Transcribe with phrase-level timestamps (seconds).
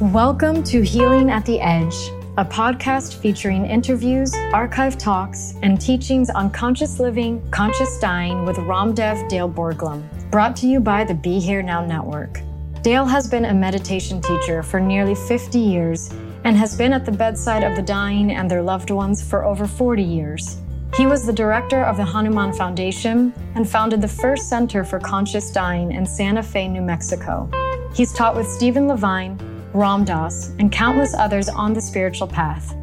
[0.00, 1.94] Welcome to Healing at the Edge,
[2.38, 9.28] a podcast featuring interviews, archive talks, and teachings on conscious living, conscious dying with Ramdev
[9.28, 12.40] Dale Borglum, brought to you by the Be Here Now Network.
[12.80, 16.10] Dale has been a meditation teacher for nearly 50 years
[16.44, 19.66] and has been at the bedside of the dying and their loved ones for over
[19.66, 20.62] 40 years.
[20.96, 25.52] He was the director of the Hanuman Foundation and founded the first Center for Conscious
[25.52, 27.50] Dying in Santa Fe, New Mexico.
[27.92, 29.36] He's taught with Stephen Levine,
[29.72, 32.74] Ram Dass, and countless others on the spiritual path.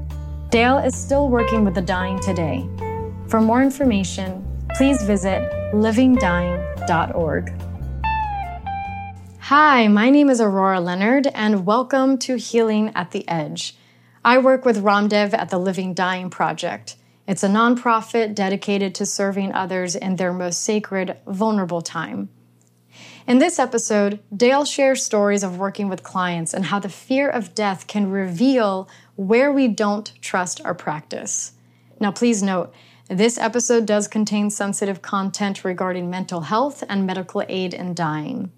[0.50, 2.66] Dale is still working with the dying today.
[3.28, 5.42] For more information, please visit
[5.74, 7.54] livingdying.org.
[9.40, 13.76] Hi, my name is Aurora Leonard, and welcome to Healing at the Edge.
[14.24, 16.96] I work with Ramdev at the Living Dying Project.
[17.28, 22.30] It's a nonprofit dedicated to serving others in their most sacred, vulnerable time.
[23.28, 27.54] In this episode, Dale shares stories of working with clients and how the fear of
[27.54, 31.52] death can reveal where we don't trust our practice.
[32.00, 32.74] Now, please note,
[33.10, 38.50] this episode does contain sensitive content regarding mental health and medical aid in dying.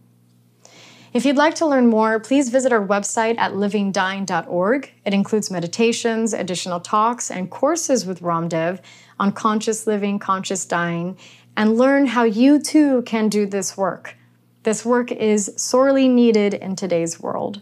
[1.13, 4.93] If you'd like to learn more, please visit our website at livingdying.org.
[5.03, 8.81] It includes meditations, additional talks, and courses with Ramdev
[9.19, 11.17] on conscious living, conscious dying,
[11.57, 14.15] and learn how you too can do this work.
[14.63, 17.61] This work is sorely needed in today's world.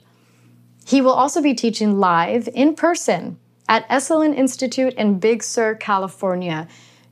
[0.86, 3.38] He will also be teaching live in person
[3.70, 6.68] at Esalen Institute in Big Sur, California,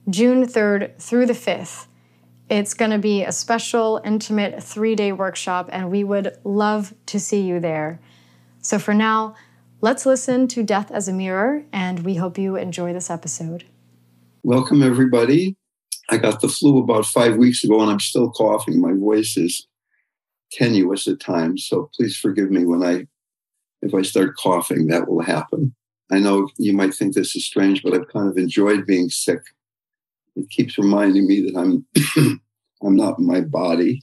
[0.09, 1.85] June 3rd through the 5th.
[2.49, 7.19] It's going to be a special, intimate three day workshop, and we would love to
[7.19, 7.99] see you there.
[8.61, 9.35] So for now,
[9.81, 13.65] let's listen to Death as a Mirror, and we hope you enjoy this episode.
[14.41, 15.57] Welcome, everybody.
[16.09, 18.79] I got the flu about five weeks ago, and I'm still coughing.
[18.79, 19.67] My voice is
[20.55, 21.67] tenuous at times.
[21.67, 23.07] So please forgive me when I,
[23.81, 25.75] if I start coughing, that will happen.
[26.11, 29.41] I know you might think this is strange, but I've kind of enjoyed being sick.
[30.35, 31.85] It keeps reminding me that I'm,
[32.83, 34.01] I'm not my body,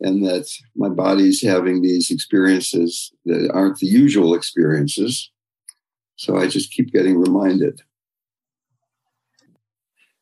[0.00, 5.30] and that my body's having these experiences that aren't the usual experiences.
[6.16, 7.80] So I just keep getting reminded.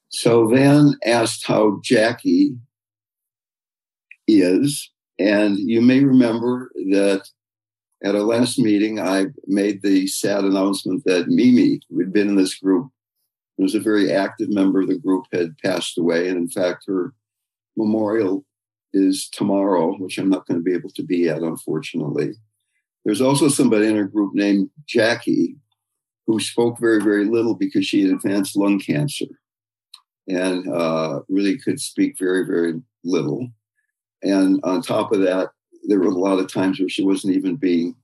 [0.08, 2.56] So Van asked how Jackie
[4.28, 7.28] is, and you may remember that
[8.04, 12.36] at our last meeting, I made the sad announcement that Mimi, who had been in
[12.36, 12.90] this group,
[13.56, 16.28] was a very active member of the group, had passed away.
[16.28, 17.14] And in fact, her
[17.76, 18.44] memorial
[18.92, 22.34] is tomorrow, which I'm not going to be able to be at, unfortunately.
[23.04, 25.56] There's also somebody in our group named Jackie
[26.26, 29.26] who spoke very, very little because she had advanced lung cancer
[30.26, 33.48] and uh, really could speak very, very little.
[34.24, 35.50] And on top of that,
[35.86, 37.94] there were a lot of times where she wasn't even being,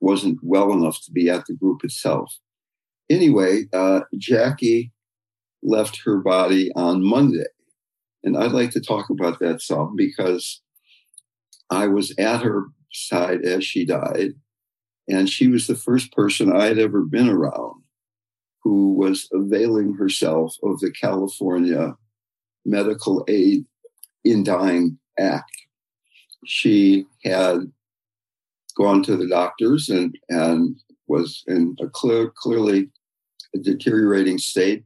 [0.00, 2.36] wasn't well enough to be at the group itself.
[3.08, 4.92] Anyway, uh, Jackie
[5.62, 7.46] left her body on Monday.
[8.24, 10.60] And I'd like to talk about that some because
[11.70, 14.32] I was at her side as she died.
[15.08, 17.82] And she was the first person I had ever been around
[18.62, 21.96] who was availing herself of the California
[22.64, 23.64] Medical Aid
[24.24, 25.50] in Dying Act.
[26.46, 27.70] She had
[28.76, 30.76] gone to the doctors and, and
[31.06, 32.88] was in a clear, clearly
[33.54, 34.84] a deteriorating state.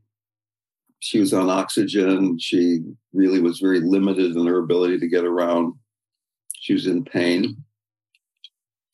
[1.01, 2.39] She was on oxygen.
[2.41, 2.81] She
[3.13, 5.75] really was very limited in her ability to get around.
[6.59, 7.57] She was in pain.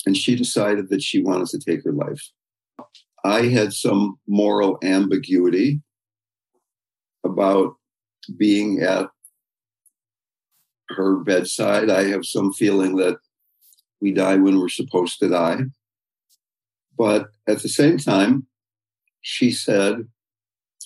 [0.04, 2.20] And she decided that she wanted to take her life.
[3.24, 5.80] I had some moral ambiguity
[7.24, 7.76] about
[8.36, 9.08] being at
[10.92, 11.90] her bedside.
[11.90, 13.18] I have some feeling that
[14.00, 15.60] we die when we're supposed to die.
[16.96, 18.46] But at the same time,
[19.20, 20.08] she said,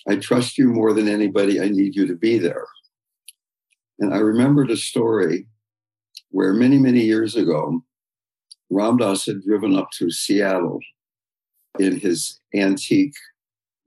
[0.08, 1.60] I trust you more than anybody.
[1.60, 2.66] I need you to be there.
[3.98, 5.46] And I remembered a story
[6.30, 7.82] where many, many years ago,
[8.70, 10.80] Ram Dass had driven up to Seattle
[11.78, 13.14] in his antique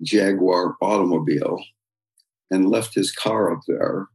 [0.02, 1.64] Jaguar automobile
[2.50, 4.08] and left his car up there.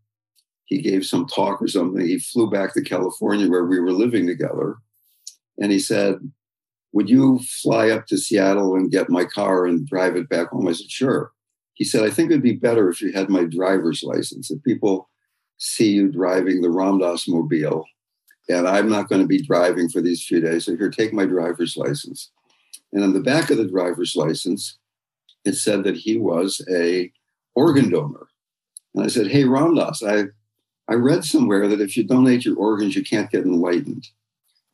[0.66, 2.04] He gave some talk or something.
[2.04, 4.76] He flew back to California where we were living together.
[5.58, 6.16] And he said,
[6.92, 10.66] Would you fly up to Seattle and get my car and drive it back home?
[10.68, 11.32] I said, Sure.
[11.74, 14.50] He said, I think it'd be better if you had my driver's license.
[14.50, 15.10] If people
[15.58, 17.84] see you driving the Ram Dass mobile,
[18.48, 20.66] and I'm not going to be driving for these few days.
[20.66, 22.30] So here, take my driver's license.
[22.92, 24.78] And on the back of the driver's license,
[25.44, 27.10] it said that he was a
[27.54, 28.28] organ donor.
[28.94, 30.24] And I said, Hey, Ram Dass, I,
[30.88, 34.08] I read somewhere that if you donate your organs, you can't get enlightened.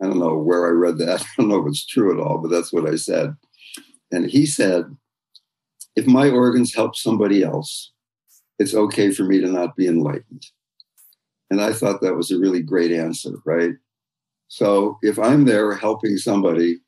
[0.03, 1.21] I don't know where I read that.
[1.39, 3.37] I don't know if it's true at all, but that's what I said.
[4.11, 4.97] And he said,
[5.95, 7.93] if my organs help somebody else,
[8.59, 10.47] it's okay for me to not be enlightened.
[11.51, 13.75] And I thought that was a really great answer, right?
[14.49, 16.81] So if I'm there helping somebody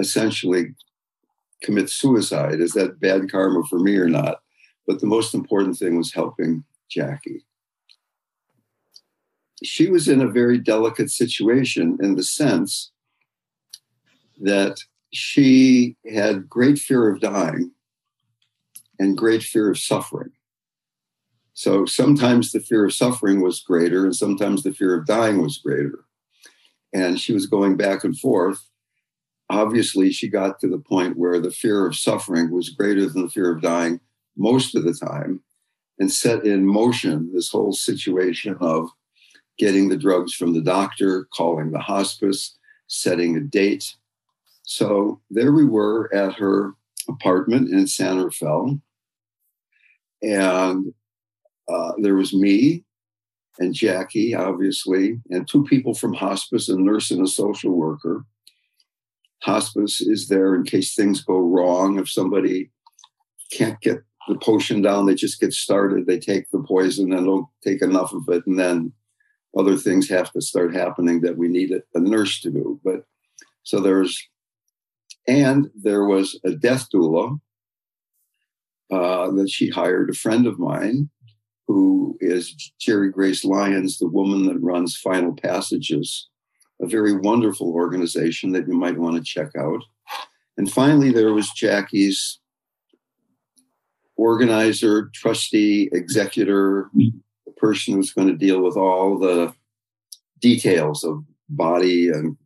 [0.00, 0.74] essentially
[1.62, 4.40] commit suicide, is that bad karma for me or not?
[4.86, 7.44] But the most important thing was helping Jackie.
[9.62, 12.92] She was in a very delicate situation in the sense
[14.40, 14.78] that
[15.12, 17.72] she had great fear of dying
[18.98, 20.30] and great fear of suffering.
[21.54, 25.58] So sometimes the fear of suffering was greater, and sometimes the fear of dying was
[25.58, 26.04] greater.
[26.92, 28.68] And she was going back and forth.
[29.50, 33.30] Obviously, she got to the point where the fear of suffering was greater than the
[33.30, 33.98] fear of dying
[34.36, 35.42] most of the time,
[35.98, 38.90] and set in motion this whole situation of
[39.58, 42.56] getting the drugs from the doctor, calling the hospice,
[42.86, 43.94] setting a date.
[44.62, 46.74] So there we were at her
[47.08, 48.80] apartment in San Rafael.
[50.22, 50.92] And
[51.68, 52.84] uh, there was me
[53.58, 58.24] and Jackie, obviously, and two people from hospice, a nurse and a social worker.
[59.42, 61.98] Hospice is there in case things go wrong.
[61.98, 62.70] If somebody
[63.52, 66.06] can't get the potion down, they just get started.
[66.06, 68.46] They take the poison and don't take enough of it.
[68.46, 68.92] And then
[69.56, 72.80] other things have to start happening that we need a, nurse to do.
[72.84, 73.04] But
[73.62, 74.22] so there's,
[75.26, 77.38] and there was a death doula
[78.90, 81.10] uh, that she hired, a friend of mine,
[81.66, 86.28] who is Jerrigrace Lyons, the woman that runs Final Passages,
[86.80, 89.82] a very wonderful organization that you might want to check out.
[90.56, 92.40] And finally, there was Jackie's
[94.16, 96.90] organizer, trustee, executor,
[97.58, 99.52] person who's going to deal with all the
[100.40, 102.36] details of body and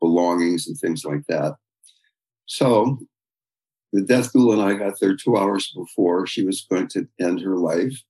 [0.00, 1.56] belongings and things like that.
[2.46, 2.98] So
[3.92, 7.40] the death doula and I got there two hours before she was going to end
[7.40, 8.02] her life.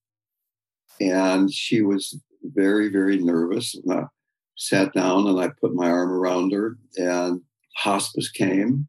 [1.00, 3.74] And she was very, very nervous.
[3.74, 4.04] And I
[4.56, 7.42] sat down and I put my arm around her, and
[7.76, 8.88] hospice came.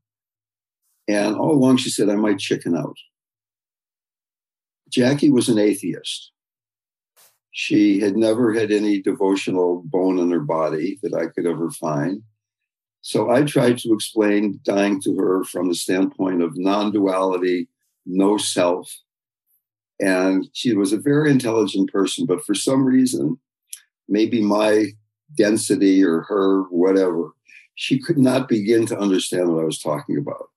[1.07, 2.97] And all along she said, I might chicken out.
[4.91, 6.31] Jackie was an atheist.
[7.51, 12.21] She had never had any devotional bone in her body that I could ever find.
[13.01, 17.67] So I tried to explain dying to her from the standpoint of non duality,
[18.05, 18.91] no self.
[19.99, 23.39] And she was a very intelligent person, but for some reason,
[24.07, 24.87] maybe my
[25.35, 27.31] density or her, whatever,
[27.75, 30.47] she could not begin to understand what I was talking about.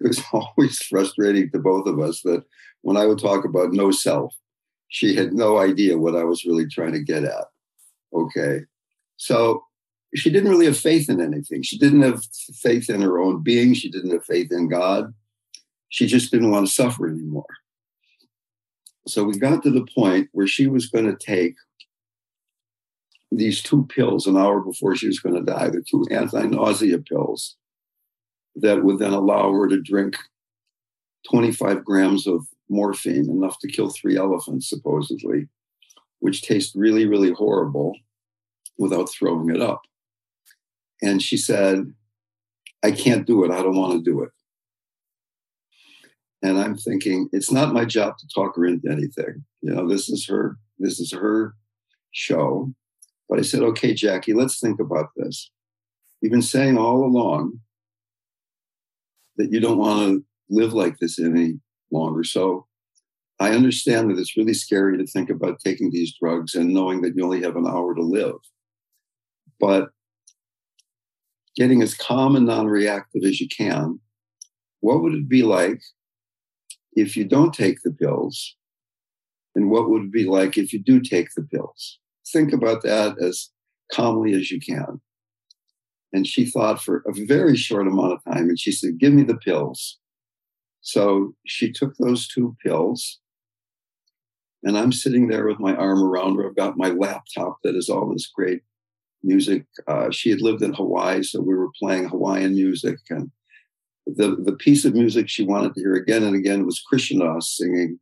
[0.00, 2.44] It was always frustrating to both of us that
[2.82, 4.34] when I would talk about no self,
[4.88, 7.46] she had no idea what I was really trying to get at.
[8.12, 8.60] Okay.
[9.16, 9.64] So
[10.14, 11.62] she didn't really have faith in anything.
[11.62, 13.74] She didn't have faith in her own being.
[13.74, 15.12] She didn't have faith in God.
[15.90, 17.44] She just didn't want to suffer anymore.
[19.06, 21.56] So we got to the point where she was going to take
[23.30, 26.98] these two pills an hour before she was going to die, the two anti nausea
[26.98, 27.56] pills
[28.56, 30.16] that would then allow her to drink
[31.30, 35.48] 25 grams of morphine, enough to kill three elephants, supposedly,
[36.20, 37.94] which tastes really, really horrible
[38.78, 39.82] without throwing it up.
[41.02, 41.92] And she said,
[42.82, 43.50] I can't do it.
[43.50, 44.30] I don't want to do it.
[46.42, 49.44] And I'm thinking, it's not my job to talk her into anything.
[49.60, 51.54] You know, this is her, this is her
[52.12, 52.72] show.
[53.28, 55.50] But I said, okay, Jackie, let's think about this.
[56.20, 57.60] You've been saying all along
[59.36, 61.60] that you don't want to live like this any
[61.90, 62.24] longer.
[62.24, 62.66] So
[63.40, 67.14] I understand that it's really scary to think about taking these drugs and knowing that
[67.14, 68.36] you only have an hour to live.
[69.60, 69.90] But
[71.56, 74.00] getting as calm and non reactive as you can,
[74.80, 75.80] what would it be like
[76.92, 78.56] if you don't take the pills?
[79.54, 81.98] And what would it be like if you do take the pills?
[82.32, 83.50] Think about that as
[83.92, 85.00] calmly as you can.
[86.12, 89.22] And she thought for a very short amount of time and she said, Give me
[89.22, 89.98] the pills.
[90.80, 93.20] So she took those two pills.
[94.64, 96.48] And I'm sitting there with my arm around her.
[96.48, 98.62] I've got my laptop that is all this great
[99.22, 99.66] music.
[99.86, 102.98] Uh, she had lived in Hawaii, so we were playing Hawaiian music.
[103.10, 103.30] And
[104.06, 108.00] the, the piece of music she wanted to hear again and again was Krishna singing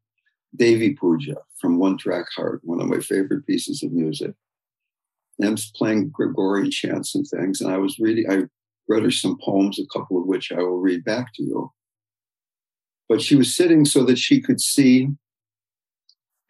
[0.54, 4.32] Devi Puja from One Track Heart, one of my favorite pieces of music.
[5.38, 7.60] And I was playing Gregorian chants and things.
[7.60, 8.44] And I was reading, I
[8.88, 11.72] read her some poems, a couple of which I will read back to you.
[13.08, 15.08] But she was sitting so that she could see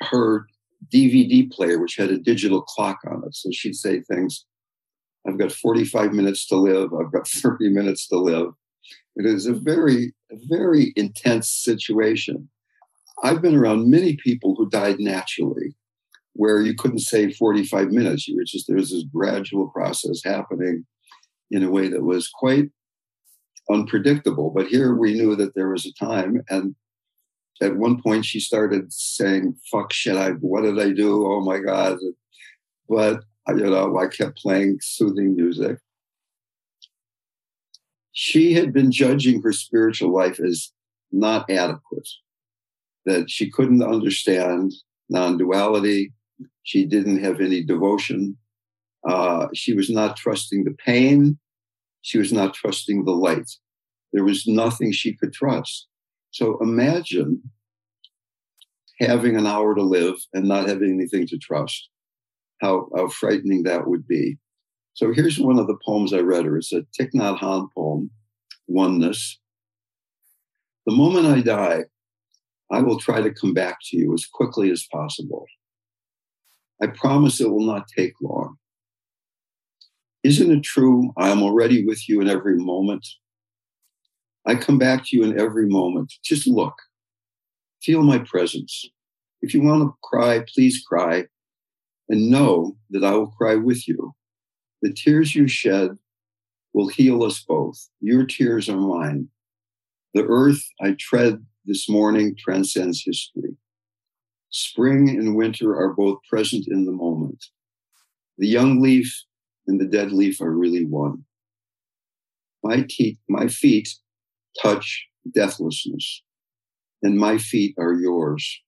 [0.01, 0.47] her
[0.93, 3.35] DVD player, which had a digital clock on it.
[3.35, 4.45] So she'd say things
[5.27, 8.53] I've got 45 minutes to live, I've got 30 minutes to live.
[9.17, 12.49] It is a very, very intense situation.
[13.23, 15.75] I've been around many people who died naturally,
[16.35, 18.29] where you couldn't say 45 minutes.
[18.29, 20.85] You were just, there was this gradual process happening
[21.51, 22.69] in a way that was quite
[23.71, 24.51] unpredictable.
[24.51, 26.43] But here we knew that there was a time.
[26.49, 26.75] And
[27.61, 31.27] at one point she started saying, fuck shit, I, what did I do?
[31.27, 31.99] Oh my God.
[32.89, 35.79] But, you know, I kept playing soothing music.
[38.13, 40.73] She had been judging her spiritual life as
[41.13, 42.09] not adequate
[43.05, 44.73] that she couldn't understand
[45.09, 46.13] non duality.
[46.65, 48.37] She didn't have any devotion.
[49.09, 51.39] Uh, she was not trusting the pain.
[52.07, 53.51] She was not trusting the light.
[54.13, 55.89] There was nothing she could trust.
[56.31, 57.43] So imagine
[59.01, 61.89] having an hour to live and not having anything to trust.
[62.61, 64.39] How, how frightening that would be.
[64.95, 66.57] So here's one of the poems I read her.
[66.57, 68.13] It's a Thich Nhat Hanh poem,
[68.69, 69.41] Oneness.
[70.87, 71.87] The moment I die,
[72.71, 75.45] I will try to come back to you as quickly as possible.
[76.81, 78.59] I promise it will not take long.
[80.27, 81.13] Isn't it true?
[81.17, 83.07] I am already with you in every moment.
[84.45, 86.13] I come back to you in every moment.
[86.25, 86.75] Just look,
[87.81, 88.85] feel my presence.
[89.41, 91.27] If you want to cry, please cry,
[92.09, 94.17] and know that I will cry with you.
[94.83, 95.91] The tears you shed
[96.73, 97.79] will heal us both.
[98.01, 99.29] Your tears are mine.
[100.13, 103.57] The earth I tread this morning transcends history.
[104.51, 107.45] Spring and winter are both present in the moment.
[108.39, 109.25] The young leaf
[109.67, 111.25] and the dead leaf are really one.
[112.63, 113.89] My, te- my feet
[114.63, 116.23] touch deathlessness,
[117.03, 118.61] and my feet are yours.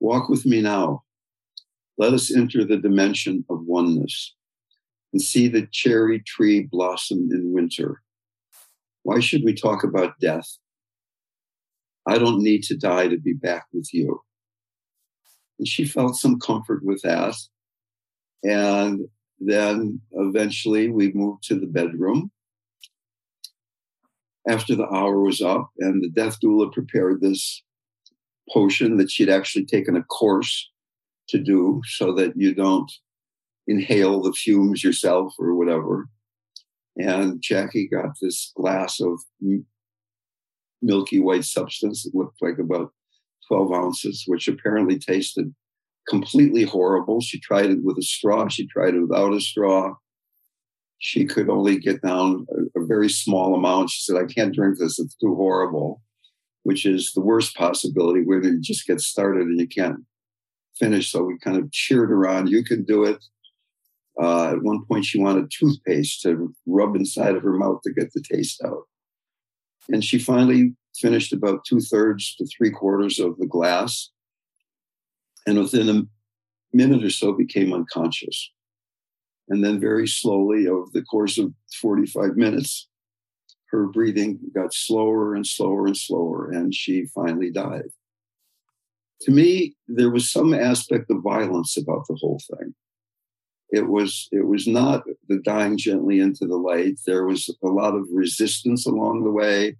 [0.00, 1.02] Walk with me now.
[1.98, 4.34] Let us enter the dimension of oneness
[5.12, 8.02] and see the cherry tree blossom in winter.
[9.02, 10.58] Why should we talk about death?
[12.08, 14.20] I don't need to die to be back with you.
[15.58, 17.36] And she felt some comfort with that.
[18.42, 19.06] And
[19.46, 22.30] then eventually we moved to the bedroom
[24.48, 27.62] after the hour was up, and the death doula prepared this
[28.52, 30.70] potion that she'd actually taken a course
[31.28, 32.90] to do so that you don't
[33.68, 36.08] inhale the fumes yourself or whatever.
[36.96, 39.20] And Jackie got this glass of
[40.82, 42.92] milky white substance that looked like about
[43.48, 45.54] 12 ounces, which apparently tasted
[46.08, 47.20] completely horrible.
[47.20, 49.94] She tried it with a straw, she tried it without a straw.
[50.98, 53.90] She could only get down a, a very small amount.
[53.90, 56.00] She said, I can't drink this, it's too horrible,
[56.62, 60.00] which is the worst possibility where you just get started and you can't
[60.78, 61.10] finish.
[61.10, 62.46] So we kind of cheered her on.
[62.46, 63.22] You can do it.
[64.20, 68.12] Uh, at one point, she wanted toothpaste to rub inside of her mouth to get
[68.12, 68.82] the taste out.
[69.88, 74.10] And she finally finished about two thirds to three quarters of the glass.
[75.46, 76.02] And within a
[76.76, 78.50] minute or so became unconscious.
[79.48, 82.88] And then, very slowly, over the course of 45 minutes,
[83.70, 87.90] her breathing got slower and slower and slower, and she finally died.
[89.22, 92.74] To me, there was some aspect of violence about the whole thing.
[93.70, 96.98] It was it was not the dying gently into the light.
[97.06, 99.78] There was a lot of resistance along the way.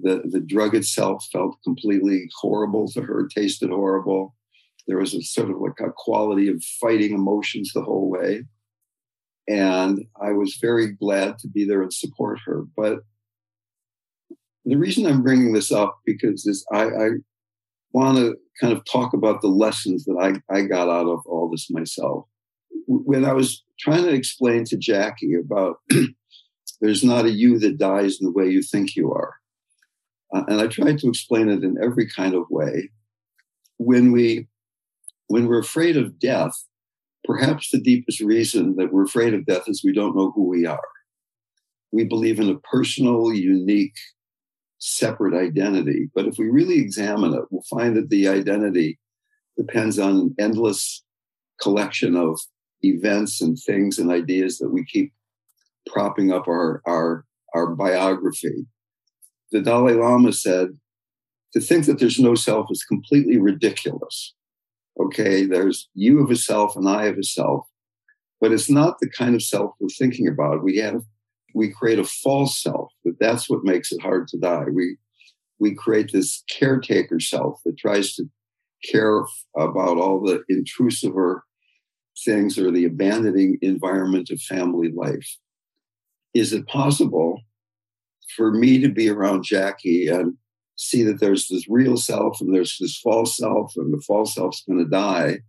[0.00, 4.36] The the drug itself felt completely horrible to her, tasted horrible.
[4.86, 8.44] There was a sort of like a quality of fighting emotions the whole way.
[9.48, 12.64] And I was very glad to be there and support her.
[12.76, 13.00] But
[14.64, 17.08] the reason I'm bringing this up because is I, I
[17.92, 21.48] want to kind of talk about the lessons that I, I got out of all
[21.50, 22.26] this myself.
[22.86, 25.76] When I was trying to explain to Jackie about
[26.80, 29.34] there's not a you that dies in the way you think you are,
[30.34, 32.90] uh, and I tried to explain it in every kind of way.
[33.78, 34.46] When we
[35.30, 36.64] when we're afraid of death,
[37.22, 40.66] perhaps the deepest reason that we're afraid of death is we don't know who we
[40.66, 40.80] are.
[41.92, 43.94] We believe in a personal, unique,
[44.78, 46.10] separate identity.
[46.16, 48.98] But if we really examine it, we'll find that the identity
[49.56, 51.04] depends on an endless
[51.62, 52.40] collection of
[52.82, 55.12] events and things and ideas that we keep
[55.86, 58.66] propping up our, our, our biography.
[59.52, 60.70] The Dalai Lama said,
[61.52, 64.34] to think that there's no self is completely ridiculous.
[65.06, 67.66] Okay, there's you of a self and I of a self,
[68.40, 70.62] but it's not the kind of self we're thinking about.
[70.62, 71.02] We have
[71.54, 74.64] we create a false self that that's what makes it hard to die.
[74.72, 74.96] We
[75.58, 78.24] we create this caretaker self that tries to
[78.90, 79.22] care
[79.56, 81.12] about all the intrusive
[82.24, 85.36] things or the abandoning environment of family life.
[86.34, 87.40] Is it possible
[88.36, 90.34] for me to be around Jackie and
[90.80, 94.64] see that there's this real self and there's this false self, and the false self's
[94.66, 95.40] going to die,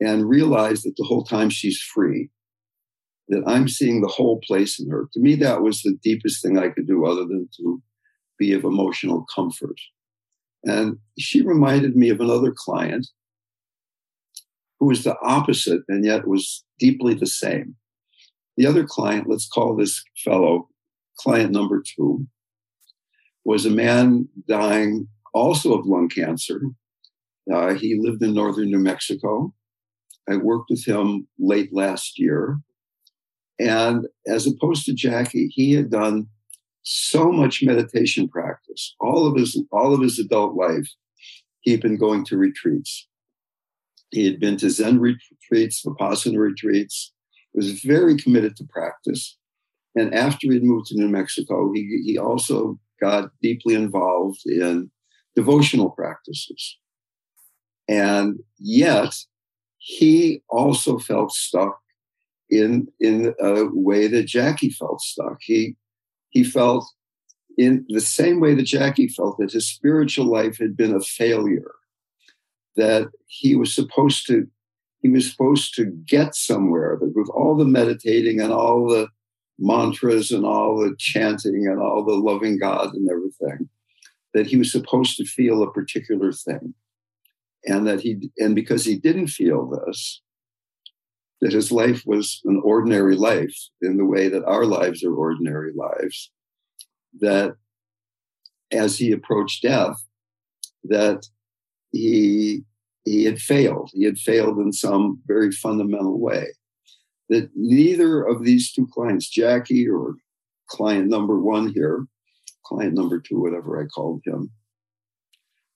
[0.00, 2.30] and realize that the whole time she's free,
[3.28, 5.08] that I'm seeing the whole place in her.
[5.12, 7.82] To me, that was the deepest thing I could do other than to
[8.38, 9.80] be of emotional comfort.
[10.62, 13.08] And she reminded me of another client
[14.78, 17.74] who was the opposite and yet was deeply the same.
[18.56, 20.68] The other client, let's call this fellow
[21.18, 22.28] client number two,
[23.46, 26.60] was a man dying also of lung cancer.
[27.50, 29.54] Uh, he lived in northern New Mexico.
[30.28, 32.58] I worked with him late last year.
[33.60, 36.26] And as opposed to Jackie, he had done
[36.82, 38.96] so much meditation practice.
[38.98, 40.88] All of his all of his adult life,
[41.60, 43.06] he had been going to retreats.
[44.10, 47.12] He had been to Zen retreats, Vipassana retreats,
[47.54, 49.38] was very committed to practice.
[49.94, 54.90] And after he'd moved to New Mexico, he, he also got deeply involved in
[55.34, 56.78] devotional practices.
[57.88, 59.14] And yet,
[59.78, 61.78] he also felt stuck
[62.50, 65.38] in, in a way that Jackie felt stuck.
[65.40, 65.76] He,
[66.30, 66.86] he felt
[67.56, 71.72] in the same way that Jackie felt that his spiritual life had been a failure,
[72.76, 74.46] that he was supposed to
[75.02, 79.06] he was supposed to get somewhere that with all the meditating and all the
[79.58, 83.68] mantras and all the chanting and all the loving God and everything,
[84.34, 86.74] that he was supposed to feel a particular thing.
[87.64, 90.22] And that he, and because he didn't feel this,
[91.40, 95.72] that his life was an ordinary life in the way that our lives are ordinary
[95.74, 96.30] lives,
[97.20, 97.54] that
[98.72, 99.96] as he approached death,
[100.84, 101.26] that
[101.92, 102.62] he
[103.04, 103.90] he had failed.
[103.94, 106.48] He had failed in some very fundamental way
[107.28, 110.14] that neither of these two clients, Jackie or
[110.68, 112.06] client number one here,
[112.64, 114.50] client number two, whatever I called him,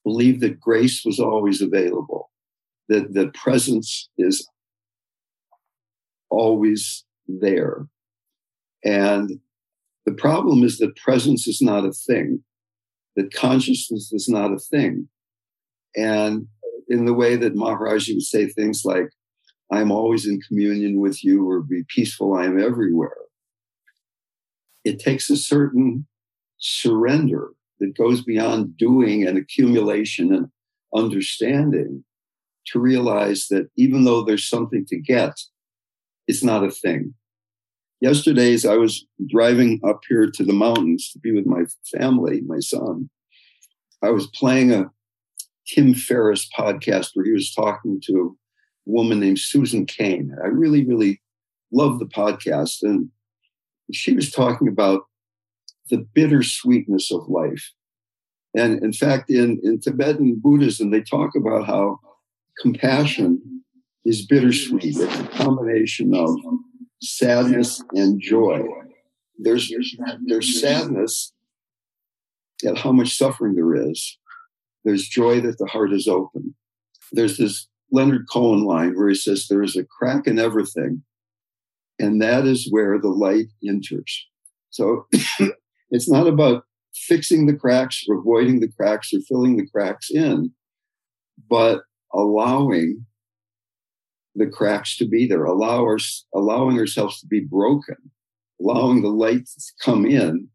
[0.03, 2.29] believed that grace was always available,
[2.89, 4.47] that the presence is
[6.29, 7.85] always there.
[8.83, 9.39] And
[10.05, 12.43] the problem is that presence is not a thing,
[13.15, 15.07] that consciousness is not a thing.
[15.95, 16.47] And
[16.87, 19.09] in the way that Maharaji would say things like,
[19.71, 23.15] I'm always in communion with you, or be peaceful, I am everywhere.
[24.83, 26.07] It takes a certain
[26.57, 30.47] surrender that goes beyond doing and accumulation and
[30.95, 32.03] understanding
[32.67, 35.39] to realize that even though there's something to get,
[36.27, 37.13] it's not a thing.
[38.01, 41.63] Yesterday's I was driving up here to the mountains to be with my
[41.95, 43.09] family, my son.
[44.01, 44.89] I was playing a
[45.67, 48.37] Tim Ferriss podcast where he was talking to
[48.85, 50.35] woman named Susan Cain.
[50.43, 51.21] I really, really
[51.71, 52.81] love the podcast.
[52.81, 53.09] And
[53.93, 55.03] she was talking about
[55.89, 57.71] the bittersweetness of life.
[58.55, 61.99] And in fact, in, in Tibetan Buddhism, they talk about how
[62.59, 63.63] compassion
[64.03, 64.83] is bittersweet.
[64.83, 66.37] It's a combination of
[67.01, 68.63] sadness and joy.
[69.37, 69.71] There's,
[70.25, 71.33] there's sadness
[72.65, 74.17] at how much suffering there is.
[74.83, 76.55] There's joy that the heart is open.
[77.11, 81.03] There's this Leonard Cohen line where he says, There is a crack in everything,
[81.99, 84.27] and that is where the light enters.
[84.69, 85.07] So
[85.91, 90.51] it's not about fixing the cracks or avoiding the cracks or filling the cracks in,
[91.49, 91.81] but
[92.13, 93.05] allowing
[94.35, 95.97] the cracks to be there, allow our,
[96.33, 97.97] allowing ourselves to be broken,
[98.61, 100.47] allowing the light to come in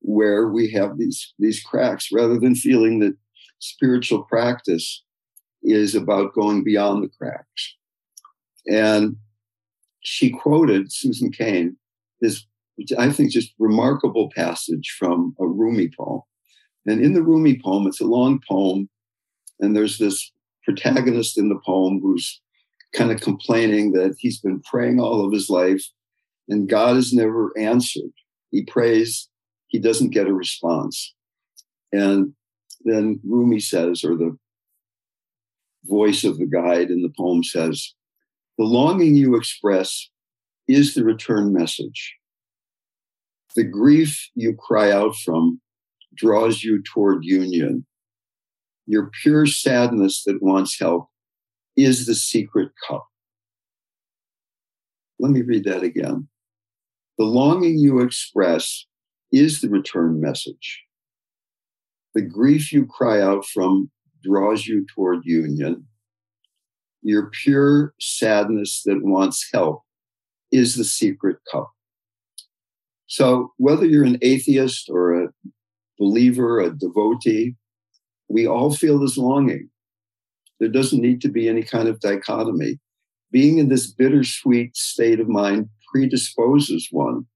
[0.00, 3.16] where we have these, these cracks rather than feeling that
[3.58, 5.02] spiritual practice
[5.62, 7.76] is about going beyond the cracks.
[8.66, 9.16] And
[10.00, 11.76] she quoted Susan Cain,
[12.20, 12.46] this,
[12.96, 16.22] I think just remarkable passage from a Rumi poem.
[16.86, 18.88] And in the Rumi poem, it's a long poem,
[19.60, 20.32] and there's this
[20.64, 22.40] protagonist in the poem who's
[22.94, 25.82] kind of complaining that he's been praying all of his life
[26.48, 28.10] and God has never answered.
[28.50, 29.28] He prays,
[29.68, 31.14] he doesn't get a response.
[31.92, 32.32] And
[32.84, 34.36] then Rumi says, or the
[35.88, 37.94] voice of the guide in the poem says,
[38.58, 40.10] The longing you express
[40.66, 42.16] is the return message.
[43.56, 45.60] The grief you cry out from
[46.14, 47.86] draws you toward union.
[48.86, 51.08] Your pure sadness that wants help
[51.76, 53.06] is the secret cup.
[55.18, 56.28] Let me read that again.
[57.18, 58.86] The longing you express
[59.32, 60.82] is the return message.
[62.14, 63.90] The grief you cry out from
[64.22, 65.86] draws you toward union.
[67.02, 69.82] Your pure sadness that wants help
[70.50, 71.70] is the secret cup.
[73.06, 75.28] So, whether you're an atheist or a
[75.98, 77.56] believer, a devotee,
[78.28, 79.70] we all feel this longing.
[80.60, 82.78] There doesn't need to be any kind of dichotomy.
[83.30, 87.26] Being in this bittersweet state of mind predisposes one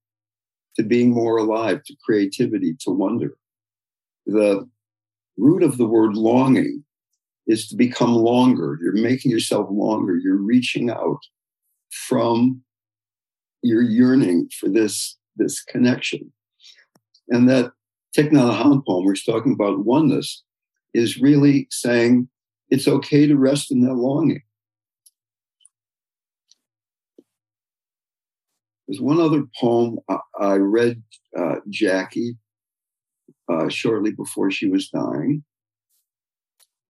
[0.77, 3.37] to being more alive, to creativity, to wonder.
[4.27, 4.69] The
[5.37, 6.85] root of the word longing
[7.47, 8.79] is to become longer.
[8.83, 10.17] You're making yourself longer.
[10.17, 11.19] You're reaching out
[11.91, 12.63] from
[13.63, 16.33] your yearning for this, this connection.
[17.29, 17.73] And that
[18.17, 20.43] Thich Nhat Hanh poem, where he's talking about oneness,
[20.95, 22.29] is really saying
[22.69, 24.43] it's okay to rest in that longing.
[28.87, 29.99] There's one other poem
[30.39, 31.03] I read
[31.39, 32.37] uh, Jackie
[33.51, 35.45] uh, shortly before she was dying.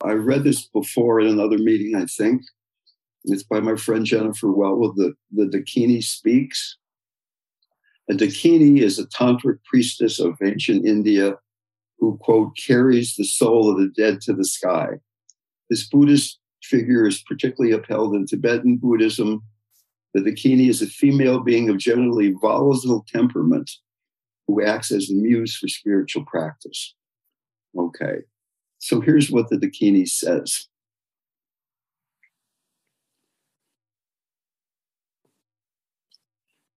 [0.05, 2.43] I read this before in another meeting, I think.
[3.25, 6.77] It's by my friend Jennifer Welwood, the, the Dakini Speaks.
[8.11, 11.37] A Dakini is a tantric priestess of ancient India
[11.99, 14.89] who, quote, carries the soul of the dead to the sky.
[15.71, 19.43] This Buddhist figure is particularly upheld in Tibetan Buddhism.
[20.15, 23.71] The Dakini is a female being of generally volatile temperament
[24.47, 26.95] who acts as the muse for spiritual practice.
[27.77, 28.23] Okay,
[28.79, 30.69] so here's what the Dakini says.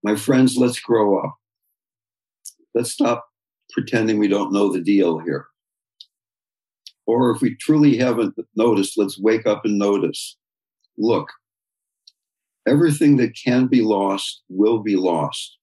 [0.03, 1.35] My friends, let's grow up.
[2.75, 3.25] Let's stop
[3.71, 5.47] pretending we don't know the deal here.
[7.07, 10.37] Or if we truly haven't noticed, let's wake up and notice.
[10.97, 11.29] Look,
[12.67, 15.57] everything that can be lost will be lost.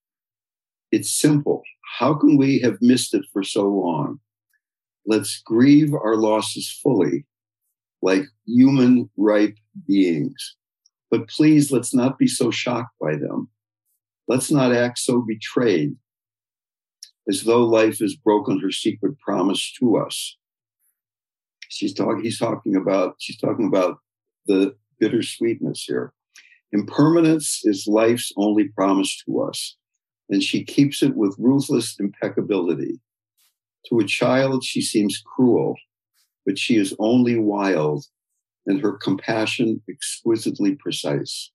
[0.92, 1.62] It's simple.
[1.98, 4.20] How can we have missed it for so long?
[5.06, 7.26] Let's grieve our losses fully,
[8.02, 9.56] like human, ripe
[9.88, 10.56] beings.
[11.10, 13.48] But please, let's not be so shocked by them.
[14.28, 15.96] Let's not act so betrayed,
[17.28, 20.36] as though life has broken her secret promise to us.
[21.68, 23.98] She's talking, he's talking about, she's talking about
[24.46, 26.12] the bittersweetness here.
[26.70, 29.76] Impermanence is life's only promise to us,
[30.32, 32.98] and she keeps it with ruthless impeccability.
[33.86, 35.76] To a child, she seems cruel,
[36.46, 38.06] but she is only wild,
[38.64, 41.52] and her compassion exquisitely precise.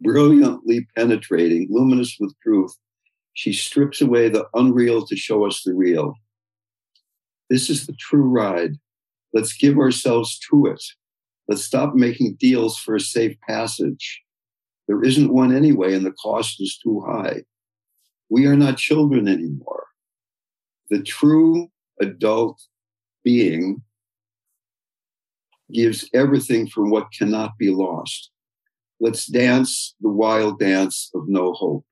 [0.00, 2.76] Brilliantly penetrating, luminous with truth,
[3.34, 6.16] she strips away the unreal to show us the real.
[7.48, 8.72] This is the true ride.
[9.32, 10.82] Let's give ourselves to it.
[11.46, 14.20] Let's stop making deals for a safe passage.
[14.88, 17.44] There isn't one anyway, and the cost is too high.
[18.32, 19.88] We are not children anymore.
[20.88, 21.68] The true
[22.00, 22.62] adult
[23.22, 23.82] being
[25.70, 28.30] gives everything for what cannot be lost.
[29.00, 31.84] Let's dance the wild dance of no hope.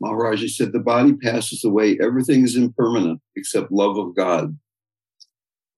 [0.00, 1.98] Maharaji said, The body passes away.
[2.00, 4.56] Everything is impermanent except love of God.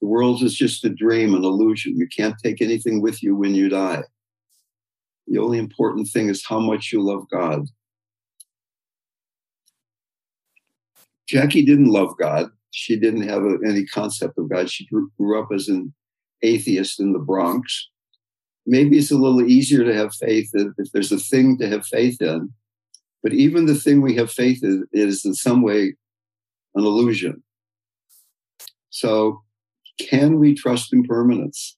[0.02, 1.96] The world is just a dream, an illusion.
[1.96, 4.02] You can't take anything with you when you die.
[5.26, 7.66] The only important thing is how much you love God.
[11.28, 12.50] Jackie didn't love God.
[12.72, 14.70] She didn't have a, any concept of God.
[14.70, 15.94] She grew, grew up as an
[16.42, 17.88] atheist in the Bronx.
[18.66, 22.20] Maybe it's a little easier to have faith if there's a thing to have faith
[22.20, 22.52] in.
[23.22, 25.94] But even the thing we have faith in is in some way
[26.74, 27.42] an illusion.
[28.90, 29.42] So,
[29.98, 31.76] can we trust impermanence?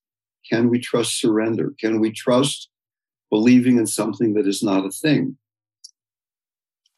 [0.50, 1.72] Can we trust surrender?
[1.78, 2.68] Can we trust
[3.34, 5.36] believing in something that is not a thing?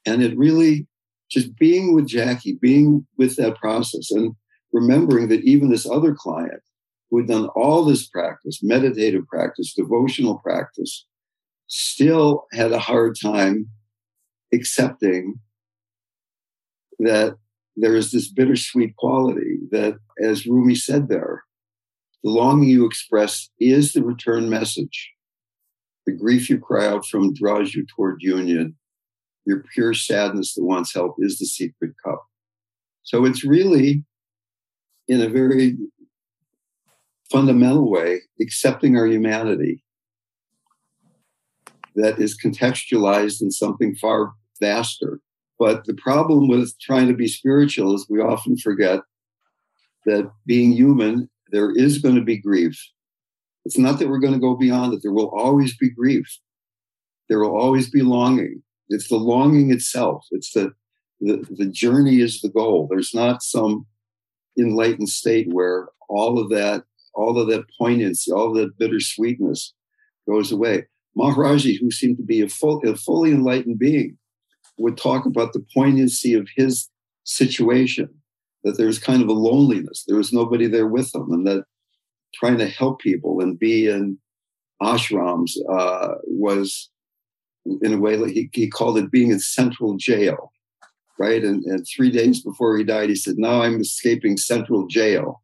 [0.05, 0.87] And it really,
[1.31, 4.35] just being with Jackie, being with that process, and
[4.71, 6.61] remembering that even this other client
[7.09, 11.07] who had done all this practice, meditative practice, devotional practice,
[11.69, 13.71] still had a hard time
[14.53, 15.41] accepting
[16.99, 17.35] that
[17.77, 21.45] there is this bittersweet quality that, as Rumi said there,
[22.23, 25.16] the longing you express is the return message.
[26.07, 28.77] The grief you cry out from draws you toward union.
[29.45, 32.25] Your pure sadness that wants help is the secret cup.
[33.03, 34.05] So it's really,
[35.09, 35.77] in a very
[37.31, 39.83] fundamental way, accepting our humanity
[41.97, 45.21] that is contextualized in something far vaster.
[45.59, 49.01] But the problem with trying to be spiritual is we often forget
[50.05, 52.79] that being human, there is going to be grief.
[53.67, 55.01] It's not that we're going to go beyond it.
[55.03, 56.39] There will always be grief.
[57.29, 58.63] There will always be longing.
[58.91, 60.25] It's the longing itself.
[60.31, 60.73] It's the,
[61.21, 62.87] the, the journey is the goal.
[62.89, 63.85] There's not some
[64.57, 69.75] enlightened state where all of that, all of that poignancy, all of that bittersweetness
[70.29, 70.87] goes away.
[71.19, 74.17] Maharaji, who seemed to be a, full, a fully enlightened being,
[74.79, 76.89] would talk about the poignancy of his
[77.25, 78.11] situation,
[78.63, 80.05] that there was kind of a loneliness.
[80.07, 81.65] There was nobody there with him, and that
[82.39, 84.19] trying to help people and be in
[84.83, 86.91] ashrams uh, was,
[87.83, 90.53] in a way, he, he called it being in central jail,
[91.19, 91.43] right?
[91.45, 95.43] And, and three days before he died, he said, Now I'm escaping central jail.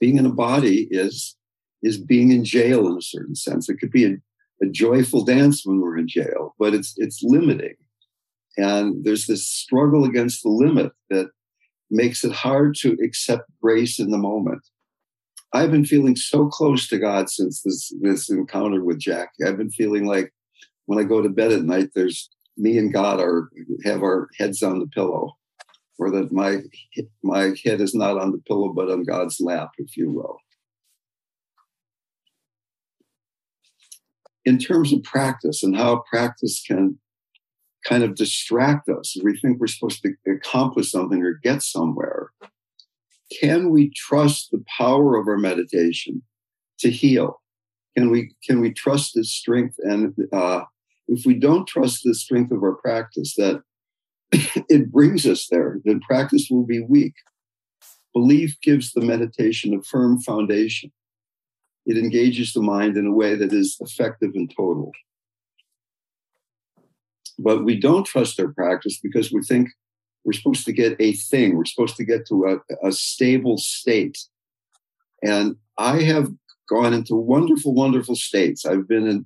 [0.00, 1.36] Being in a body is
[1.82, 3.68] is being in jail in a certain sense.
[3.68, 4.16] It could be a
[4.62, 7.74] a joyful dance when we're in jail, but it's it's limiting.
[8.56, 11.28] And there's this struggle against the limit that
[11.90, 14.62] makes it hard to accept grace in the moment.
[15.56, 19.44] I've been feeling so close to God since this this encounter with Jackie.
[19.46, 20.32] I've been feeling like
[20.86, 23.50] when I go to bed at night, there's me and God are
[23.84, 25.36] have our heads on the pillow,
[25.98, 26.62] or that my
[27.22, 30.38] my head is not on the pillow but on God's lap, if you will.
[34.46, 36.98] in terms of practice and how practice can
[37.84, 39.16] kind of distract us.
[39.22, 42.30] We think we're supposed to accomplish something or get somewhere.
[43.40, 46.22] Can we trust the power of our meditation
[46.80, 47.40] to heal?
[47.96, 49.76] Can we can we trust the strength?
[49.78, 50.62] And uh,
[51.08, 53.62] if we don't trust the strength of our practice, that
[54.32, 57.14] it brings us there, then practice will be weak.
[58.14, 60.92] Belief gives the meditation a firm foundation
[61.86, 64.90] it engages the mind in a way that is effective and total.
[67.38, 69.68] But we don't trust our practice because we think
[70.26, 74.18] we're supposed to get a thing, we're supposed to get to a, a stable state.
[75.22, 76.28] And I have
[76.68, 78.66] gone into wonderful, wonderful states.
[78.66, 79.24] I've been in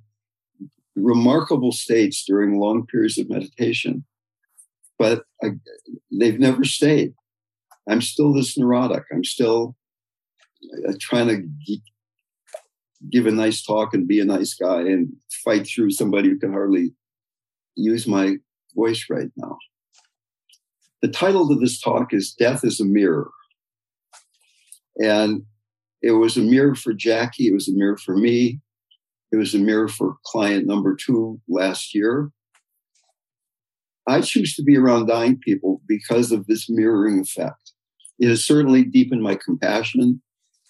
[0.95, 4.05] remarkable states during long periods of meditation,
[4.99, 5.53] but I,
[6.11, 7.15] they've never stayed.
[7.89, 9.03] I'm still this neurotic.
[9.11, 9.75] I'm still
[10.87, 11.77] uh, trying to
[13.09, 16.51] give a nice talk and be a nice guy and fight through somebody who can
[16.51, 16.93] hardly
[17.75, 18.35] use my
[18.75, 19.57] voice right now.
[21.01, 23.31] The title of this talk is Death is a Mirror.
[24.97, 25.43] And
[26.01, 28.59] it was a mirror for Jackie, it was a mirror for me,
[29.31, 32.31] it was a mirror for client number two last year.
[34.07, 37.71] I choose to be around dying people because of this mirroring effect.
[38.19, 40.21] It has certainly deepened my compassion.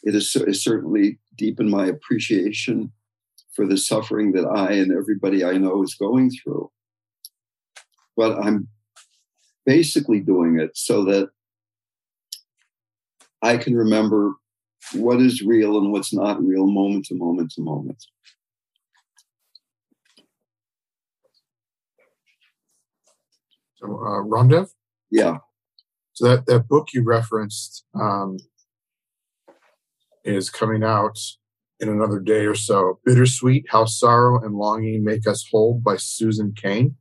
[0.04, 2.92] It has certainly deepened my appreciation
[3.56, 6.72] for the suffering that I and everybody I know is going through.
[8.16, 8.68] But I'm
[9.66, 11.30] basically doing it so that
[13.42, 14.34] I can remember
[14.94, 18.04] what is real and what's not real moment to moment to moment.
[23.76, 24.70] So, uh, Ramdev?
[25.10, 25.38] Yeah.
[26.14, 28.38] So that, that book you referenced, um,
[30.24, 31.18] is coming out
[31.80, 33.00] in another day or so.
[33.06, 36.96] Bittersweet How Sorrow and Longing Make Us Whole by Susan Cain.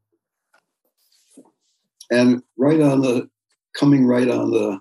[2.11, 3.29] And right on the,
[3.77, 4.81] coming right on the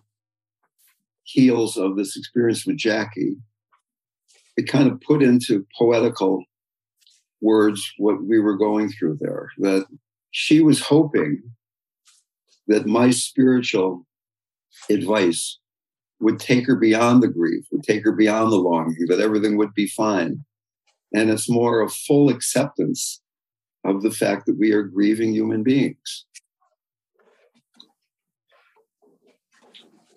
[1.24, 3.36] heels of this experience with Jackie,
[4.58, 6.44] it kind of put into poetical
[7.42, 9.50] words what we were going through there.
[9.60, 9.86] That
[10.32, 11.42] she was hoping
[12.68, 14.06] that my spiritual
[14.90, 15.60] advice
[16.20, 19.74] would take her beyond the grief, would take her beyond the longing, that everything would
[19.74, 20.44] be fine.
[21.14, 23.22] And it's more a full acceptance
[23.86, 26.26] of the fact that we are grieving human beings.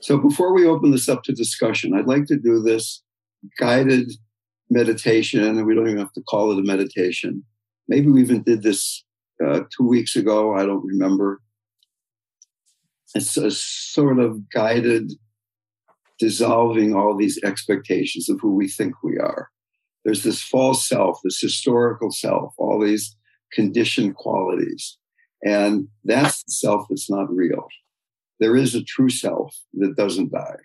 [0.03, 3.03] So before we open this up to discussion, I'd like to do this
[3.59, 4.11] guided
[4.69, 7.45] meditation, and we don't even have to call it a meditation.
[7.87, 9.05] Maybe we even did this
[9.45, 10.55] uh, two weeks ago.
[10.57, 11.41] I don't remember.
[13.15, 15.13] It's a sort of guided
[16.19, 19.51] dissolving all these expectations of who we think we are.
[20.05, 23.17] There's this false self, this historical self, all these
[23.53, 24.99] conditioned qualities.
[25.45, 27.69] And that's the self that's not real.
[28.43, 30.57] There is a true self that doesn't die.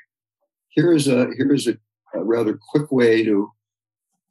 [0.69, 1.77] Here is a here is a,
[2.15, 3.51] a rather quick way to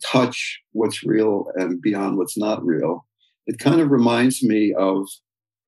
[0.05, 3.07] touch what's real and beyond what's not real.
[3.47, 5.07] It kind of reminds me of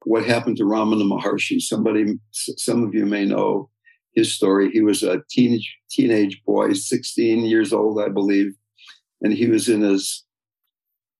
[0.02, 1.60] what happened to Ramana Maharshi.
[1.60, 3.70] Somebody, some of you may know
[4.12, 4.72] his story.
[4.72, 8.56] He was a teenage teenage boy, 16 years old, I believe,
[9.22, 10.24] and he was in his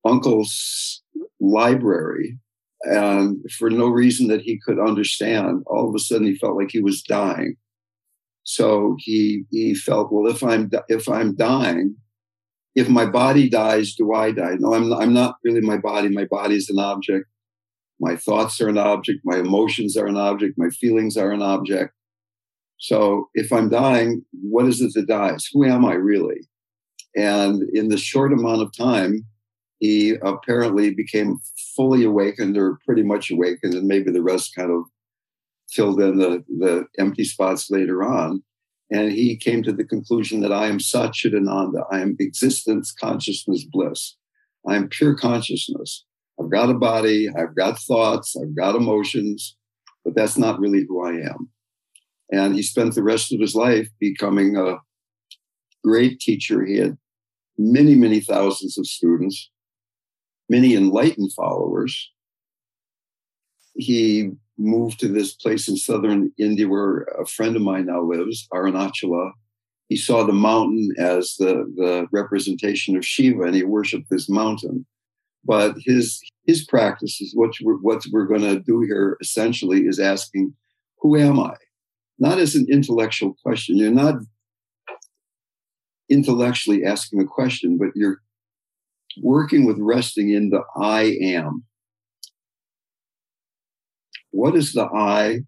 [0.04, 1.04] uncle's
[1.38, 2.36] library.
[2.82, 6.70] And for no reason that he could understand, all of a sudden he felt like
[6.70, 7.56] he was dying.
[8.44, 11.96] So he he felt, well, if I'm if I'm dying,
[12.74, 14.56] if my body dies, do I die?
[14.58, 16.08] No, I'm I'm not really my body.
[16.08, 17.26] My body is an object.
[18.00, 19.20] My thoughts are an object.
[19.24, 20.54] My emotions are an object.
[20.56, 21.92] My feelings are an object.
[22.78, 25.48] So if I'm dying, what is it that dies?
[25.52, 26.48] Who am I really?
[27.16, 29.26] And in the short amount of time,
[29.80, 31.40] he apparently became
[31.78, 34.82] fully awakened or pretty much awakened, and maybe the rest kind of
[35.70, 38.42] filled in the, the empty spots later on.
[38.90, 41.84] And he came to the conclusion that I am Satchidananda.
[41.92, 44.16] I am existence, consciousness, bliss.
[44.66, 46.04] I am pure consciousness.
[46.40, 49.56] I've got a body, I've got thoughts, I've got emotions,
[50.04, 51.50] but that's not really who I am.
[52.32, 54.78] And he spent the rest of his life becoming a
[55.84, 56.64] great teacher.
[56.64, 56.96] He had
[57.56, 59.50] many, many thousands of students,
[60.48, 62.10] many enlightened followers.
[63.74, 68.48] He moved to this place in southern India where a friend of mine now lives,
[68.52, 69.30] Arunachala.
[69.88, 74.84] He saw the mountain as the, the representation of Shiva and he worshiped this mountain.
[75.44, 80.00] But his his practice is what we're, what we're going to do here essentially is
[80.00, 80.54] asking,
[81.00, 81.54] who am I?
[82.18, 83.76] Not as an intellectual question.
[83.76, 84.14] You're not
[86.08, 88.22] intellectually asking a question, but you're
[89.22, 91.64] working with resting in the I am.
[94.30, 95.40] What is the I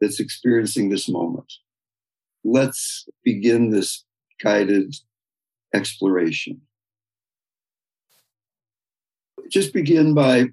[0.00, 1.52] that's experiencing this moment?
[2.44, 4.04] Let's begin this
[4.42, 4.94] guided
[5.74, 6.60] exploration
[9.50, 10.46] just begin by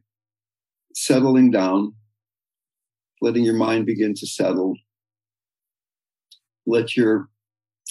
[0.93, 1.93] settling down,
[3.21, 4.75] letting your mind begin to settle.
[6.65, 7.29] Let your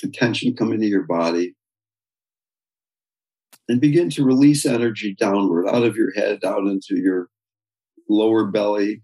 [0.02, 1.54] attention come into your body
[3.72, 7.30] and begin to release energy downward out of your head, out into your
[8.06, 9.00] lower belly,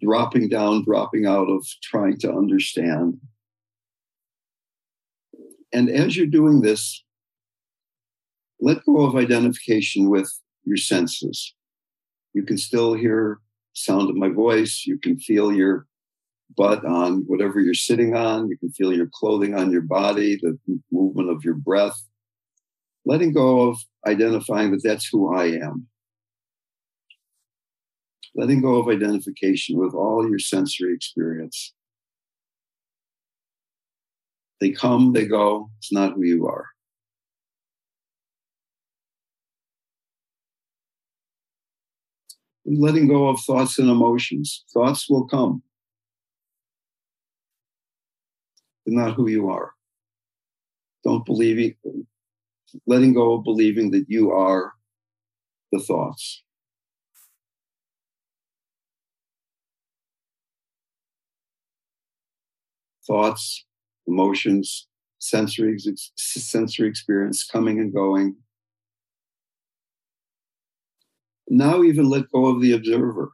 [0.00, 3.18] dropping down, dropping out of trying to understand.
[5.72, 7.02] And as you're doing this,
[8.60, 11.52] let go of identification with your senses.
[12.34, 13.40] You can still hear
[13.72, 14.84] sound of my voice.
[14.86, 15.88] You can feel your
[16.56, 18.48] butt on whatever you're sitting on.
[18.48, 20.56] You can feel your clothing on your body, the
[20.92, 22.00] movement of your breath.
[23.04, 25.88] Letting go of identifying that that's who I am.
[28.34, 31.74] Letting go of identification with all your sensory experience.
[34.60, 35.70] They come, they go.
[35.78, 36.66] It's not who you are.
[42.64, 44.64] letting go of thoughts and emotions.
[44.72, 45.62] Thoughts will come,
[48.84, 49.72] but not who you are.
[51.04, 51.76] Don't believe it.
[52.86, 54.72] Letting go of believing that you are
[55.72, 56.42] the thoughts.
[63.06, 63.64] Thoughts,
[64.06, 64.86] emotions,
[65.18, 65.76] sensory,
[66.16, 68.36] sensory experience coming and going,
[71.48, 73.32] Now, even let go of the observer.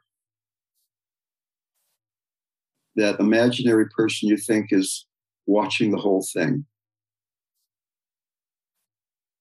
[2.96, 5.06] That imaginary person you think is
[5.46, 6.66] watching the whole thing.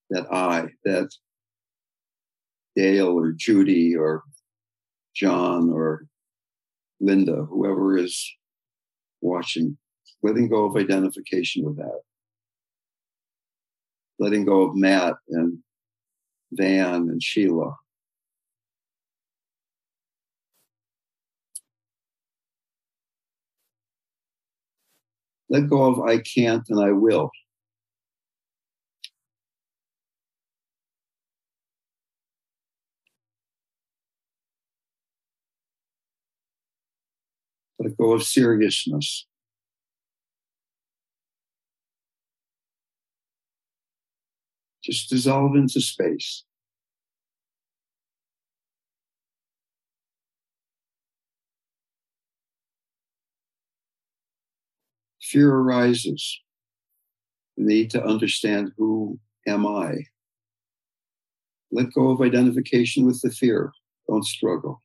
[0.10, 1.10] That I, that
[2.76, 4.24] Dale or Judy or
[5.16, 6.06] John or
[7.00, 8.36] Linda, whoever is
[9.22, 9.78] watching,
[10.24, 12.02] letting go of identification with that.
[14.20, 15.60] Letting go of Matt and
[16.52, 17.76] Van and Sheila.
[25.50, 27.32] Let go of I can't and I will.
[37.88, 39.26] Let go of seriousness.
[44.84, 46.44] Just dissolve into space.
[55.22, 56.42] Fear arises.
[57.56, 59.18] The need to understand who
[59.48, 60.08] am I.
[61.72, 63.72] Let go of identification with the fear.
[64.10, 64.82] Don't struggle.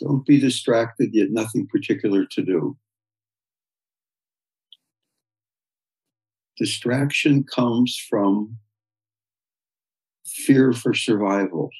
[0.00, 2.76] Don't be distracted, yet nothing particular to do.
[6.56, 8.58] Distraction comes from
[10.26, 11.70] fear for survival.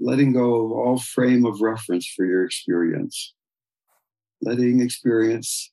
[0.00, 3.34] Letting go of all frame of reference for your experience.
[4.42, 5.70] Letting experience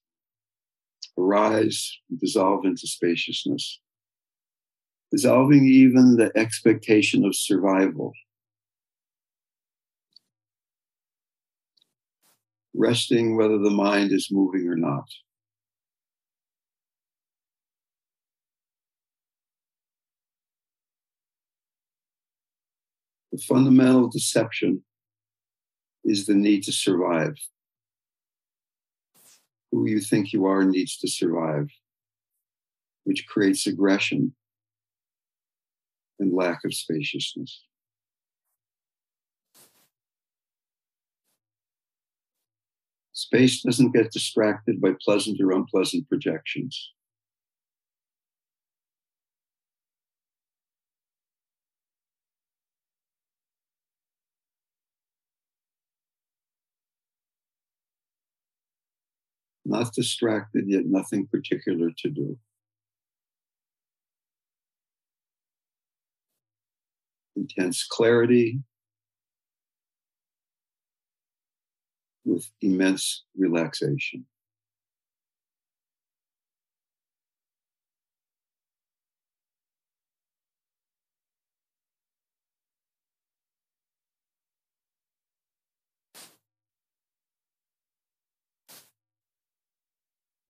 [1.17, 3.79] arise, dissolve into spaciousness
[5.11, 8.13] dissolving even the expectation of survival.
[12.73, 15.07] Resting whether the mind is moving or not.
[23.33, 24.83] The fundamental deception
[26.05, 27.35] is the need to survive.
[29.71, 31.69] Who you think you are needs to survive,
[33.03, 34.33] which creates aggression
[36.21, 37.63] and lack of spaciousness.
[43.11, 46.91] Space doesn't get distracted by pleasant or unpleasant projections.
[59.65, 62.37] Not distracted, yet nothing particular to do.
[67.41, 68.59] Intense clarity,
[72.23, 74.25] with immense relaxation.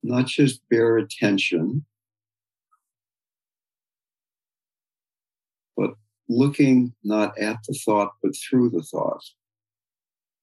[0.04, 1.86] Not just bare attention,
[6.32, 9.24] looking not at the thought, but through the thought,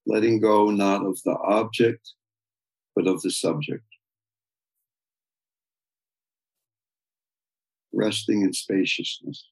[0.06, 2.12] letting go not of the object,
[2.94, 3.84] but of the subject.
[7.92, 9.48] Resting in spaciousness.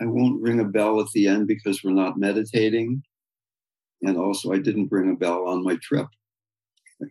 [0.00, 3.04] I won't ring a bell at the end because we're not meditating.
[4.04, 6.08] And also, I didn't bring a bell on my trip.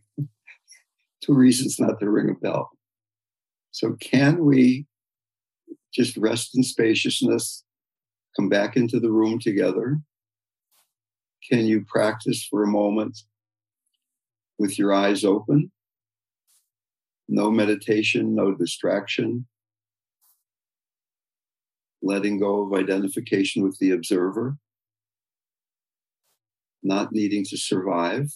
[1.23, 2.69] Two reasons not to ring a bell.
[3.71, 4.85] So, can we
[5.91, 7.63] just rest in spaciousness,
[8.35, 9.99] come back into the room together?
[11.49, 13.17] Can you practice for a moment
[14.59, 15.71] with your eyes open?
[17.27, 19.47] No meditation, no distraction.
[22.03, 24.57] Letting go of identification with the observer
[26.83, 28.31] not needing to survive,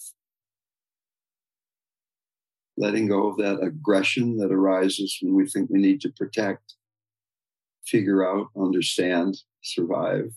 [2.76, 6.74] letting go of that aggression that arises when we think we need to protect,
[7.86, 10.32] figure out, understand, survive.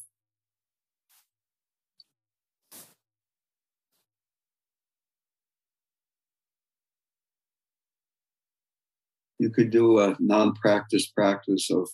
[9.40, 11.90] You could do a non practice practice of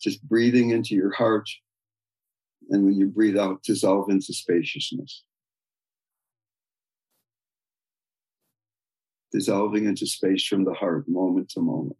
[0.00, 1.46] just breathing into your heart
[2.70, 5.22] and when you breathe out, dissolve into spaciousness.
[9.32, 11.96] Dissolving into space from the heart, moment to moment.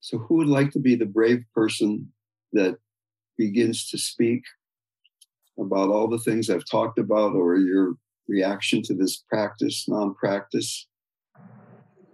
[0.00, 2.12] So, who would like to be the brave person
[2.52, 2.76] that
[3.36, 4.42] begins to speak
[5.58, 7.94] about all the things I've talked about or your
[8.28, 10.86] reaction to this practice, non practice?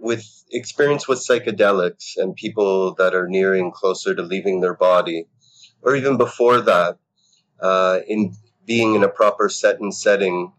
[0.01, 5.27] With experience with psychedelics and people that are nearing closer to leaving their body,
[5.83, 6.99] or even before that,
[7.61, 10.53] uh, in being in a proper set and setting,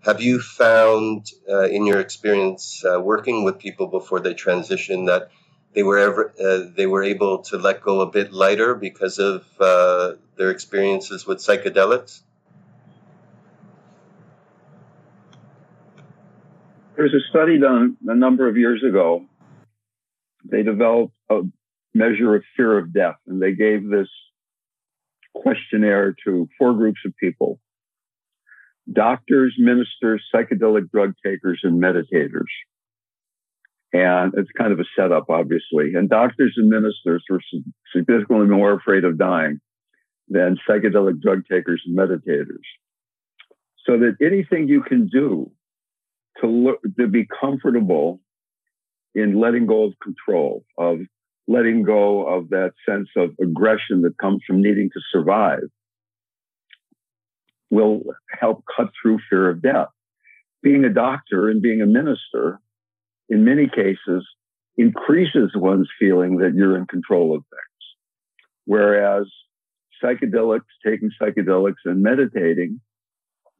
[0.00, 5.30] have you found uh, in your experience uh, working with people before they transition that
[5.74, 9.44] they were ever uh, they were able to let go a bit lighter because of
[9.60, 12.22] uh, their experiences with psychedelics?
[16.96, 19.24] There was a study done a number of years ago.
[20.44, 21.40] They developed a
[21.94, 24.08] measure of fear of death, and they gave this
[25.34, 27.58] questionnaire to four groups of people
[28.92, 32.50] doctors, ministers, psychedelic drug takers, and meditators.
[33.92, 35.94] And it's kind of a setup, obviously.
[35.94, 37.40] And doctors and ministers were
[37.94, 39.60] significantly more afraid of dying
[40.28, 42.64] than psychedelic drug takers and meditators.
[43.84, 45.50] So that anything you can do
[46.40, 48.20] to look, to be comfortable
[49.14, 51.00] in letting go of control, of
[51.46, 55.64] letting go of that sense of aggression that comes from needing to survive
[57.70, 58.02] will
[58.40, 59.88] help cut through fear of death.
[60.62, 62.60] Being a doctor and being a minister,
[63.28, 64.26] in many cases,
[64.76, 67.82] increases one's feeling that you're in control of things.
[68.64, 69.26] Whereas
[70.02, 72.80] psychedelics, taking psychedelics and meditating,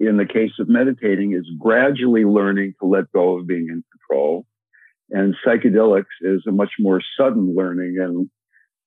[0.00, 4.46] in the case of meditating, is gradually learning to let go of being in control.
[5.10, 8.30] And psychedelics is a much more sudden learning and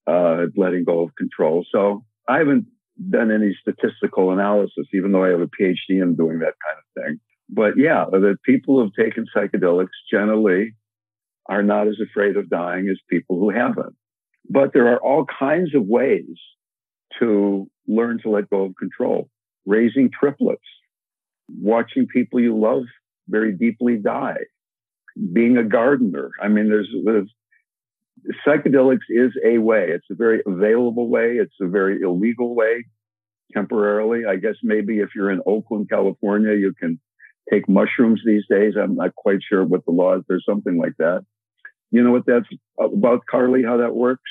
[0.08, 1.66] uh, letting go of control.
[1.72, 2.66] So I haven't
[3.10, 7.04] done any statistical analysis, even though I have a PhD in doing that kind of
[7.04, 7.20] thing.
[7.50, 10.76] But yeah, the people who've taken psychedelics generally
[11.48, 13.96] are not as afraid of dying as people who haven't.
[14.50, 16.26] But there are all kinds of ways
[17.20, 19.30] to learn to let go of control.
[19.66, 20.62] Raising triplets,
[21.50, 22.84] watching people you love
[23.28, 24.38] very deeply die,
[25.34, 26.32] being a gardener.
[26.42, 27.30] I mean, there's, there's
[28.46, 29.88] psychedelics is a way.
[29.90, 31.38] It's a very available way.
[31.40, 32.86] It's a very illegal way
[33.54, 34.26] temporarily.
[34.26, 37.00] I guess maybe if you're in Oakland, California, you can
[37.52, 38.74] take mushrooms these days.
[38.82, 40.24] I'm not quite sure what the law is.
[40.28, 41.26] There's something like that.
[41.92, 42.48] You know what that's
[42.80, 44.24] about, Carly, how that works?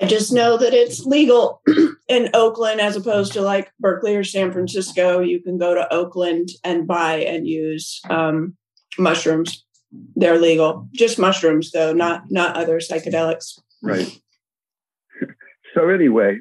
[0.00, 1.60] I just know that it's legal
[2.08, 5.20] in Oakland as opposed to like Berkeley or San Francisco.
[5.20, 8.56] You can go to Oakland and buy and use um,
[8.96, 9.64] mushrooms.
[10.14, 10.88] They're legal.
[10.92, 13.58] Just mushrooms, though, not not other psychedelics.
[13.82, 14.20] Right.
[15.74, 16.40] so anyway,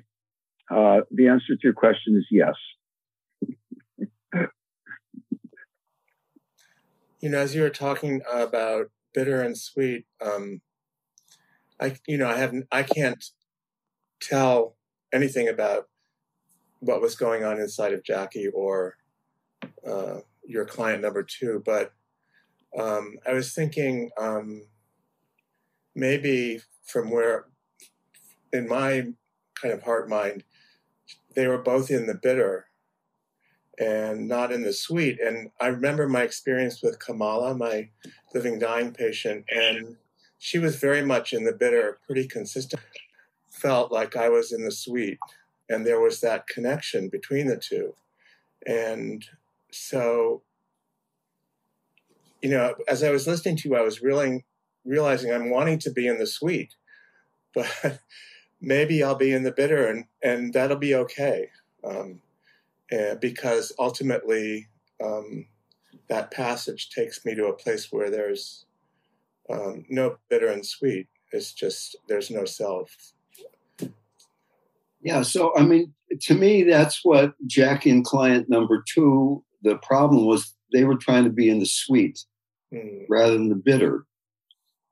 [0.69, 2.53] uh, the answer to your question is yes.
[7.28, 10.61] You know, as you were talking about bitter and sweet, um,
[11.78, 13.21] I you know I haven't I can't
[14.21, 14.78] tell
[15.11, 15.89] anything about
[16.80, 18.95] what was going on inside of Jackie or
[19.86, 21.91] uh, your client number two, but
[22.80, 24.61] um, I was thinking um,
[25.95, 27.47] maybe from where,
[28.53, 29.07] in my
[29.61, 30.45] kind of heart mind,
[31.36, 32.67] they were both in the bitter
[33.80, 35.19] and not in the sweet.
[35.19, 37.89] And I remember my experience with Kamala, my
[38.34, 39.97] living dying patient, and
[40.39, 42.82] she was very much in the bitter, pretty consistent.
[43.49, 45.19] Felt like I was in the sweet,
[45.69, 47.93] and there was that connection between the two.
[48.65, 49.25] And
[49.71, 50.41] so
[52.41, 54.45] you know, as I was listening to you, I was really
[54.86, 56.75] realizing I'm wanting to be in the sweet,
[57.53, 57.99] but
[58.61, 61.49] maybe I'll be in the bitter, and and that'll be okay,
[61.84, 62.21] um,
[63.19, 64.67] because ultimately
[65.03, 65.45] um,
[66.09, 68.65] that passage takes me to a place where there's
[69.49, 71.07] um, no bitter and sweet.
[71.31, 72.95] It's just there's no self.
[75.01, 79.43] Yeah, so I mean, to me, that's what Jackie and client number two.
[79.63, 82.23] The problem was they were trying to be in the sweet
[82.73, 83.05] mm.
[83.09, 84.05] rather than the bitter.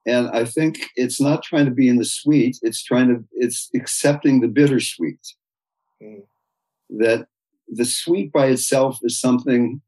[0.06, 3.70] And I think it's not trying to be in the sweet, it's trying to, it's
[3.74, 5.20] accepting the bittersweet.
[6.02, 6.24] Mm.
[6.92, 7.28] That
[7.68, 9.82] the sweet by itself is something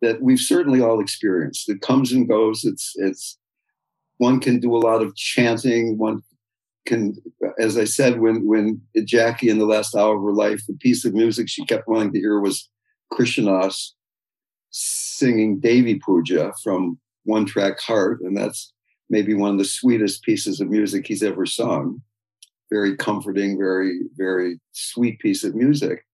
[0.00, 1.68] that we've certainly all experienced.
[1.68, 2.64] It comes and goes.
[2.64, 3.38] It's, it's,
[4.18, 5.98] one can do a lot of chanting.
[5.98, 6.22] One
[6.86, 7.16] can,
[7.58, 11.04] as I said, when, when Jackie in the last hour of her life, the piece
[11.04, 12.68] of music she kept wanting to hear was
[13.10, 13.94] Krishna Das
[14.70, 18.72] singing Devi Puja from One Track Heart, and that's
[19.08, 22.02] maybe one of the sweetest pieces of music he's ever sung.
[22.70, 26.04] Very comforting, very, very sweet piece of music.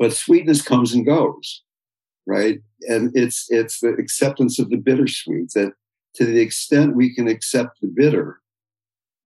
[0.00, 1.62] But sweetness comes and goes,
[2.26, 2.58] right?
[2.88, 5.74] And it's it's the acceptance of the bittersweet that
[6.14, 8.40] to the extent we can accept the bitter,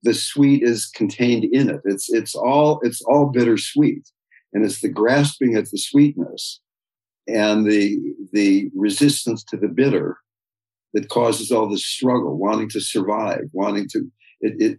[0.03, 1.81] the sweet is contained in it.
[1.85, 4.11] It's it's all it's all bittersweet,
[4.53, 6.61] and it's the grasping at the sweetness
[7.29, 7.97] and the
[8.33, 10.19] the resistance to the bitter
[10.93, 14.11] that causes all this struggle, wanting to survive, wanting to.
[14.41, 14.79] It, it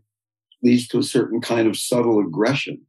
[0.61, 2.81] leads to a certain kind of subtle aggression.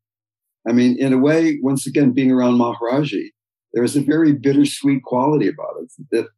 [0.68, 3.28] I mean, in a way, once again, being around Maharaji,
[3.72, 5.92] there is a very bittersweet quality about it.
[6.10, 6.28] That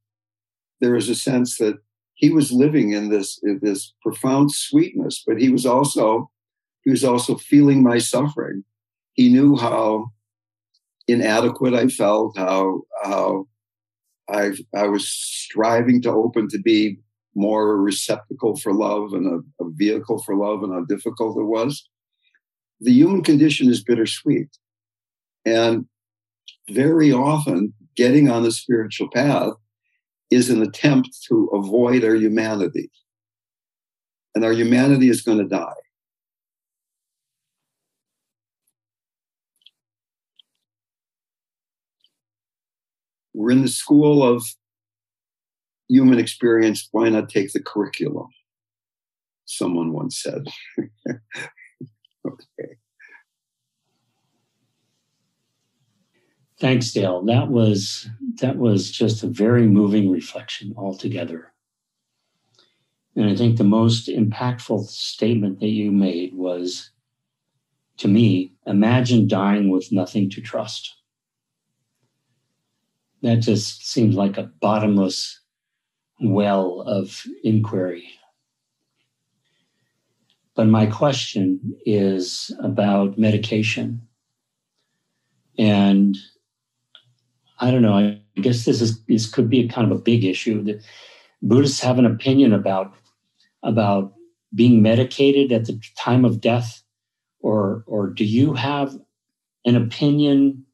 [0.80, 1.78] there is a sense that
[2.14, 6.30] he was living in this in this profound sweetness, but he was also
[6.84, 8.64] he was also feeling my suffering.
[9.12, 10.10] He knew how
[11.06, 13.46] inadequate I felt, how how
[14.28, 16.98] I I was striving to open to be
[17.34, 21.88] more receptacle for love and a, a vehicle for love, and how difficult it was.
[22.80, 24.48] The human condition is bittersweet,
[25.44, 25.86] and
[26.70, 29.54] very often getting on the spiritual path
[30.30, 32.90] is an attempt to avoid our humanity.
[34.34, 35.72] And our humanity is going to die.
[43.34, 44.44] We're in the school of
[45.88, 46.88] human experience.
[46.92, 48.28] Why not take the curriculum?
[49.46, 50.46] Someone once said.
[52.28, 52.74] okay.
[56.60, 57.22] Thanks, Dale.
[57.24, 58.08] That was
[58.40, 61.52] that was just a very moving reflection altogether.
[63.16, 66.90] And I think the most impactful statement that you made was
[67.98, 70.94] to me, imagine dying with nothing to trust.
[73.22, 75.40] That just seems like a bottomless
[76.20, 78.08] well of inquiry.
[80.58, 84.02] But my question is about medication.
[85.56, 86.18] And
[87.60, 87.94] I don't know.
[87.94, 90.80] I guess this is this could be a kind of a big issue
[91.42, 92.92] Buddhists have an opinion about
[93.62, 94.14] about
[94.52, 96.82] being medicated at the time of death,
[97.38, 98.98] or or do you have
[99.64, 100.66] an opinion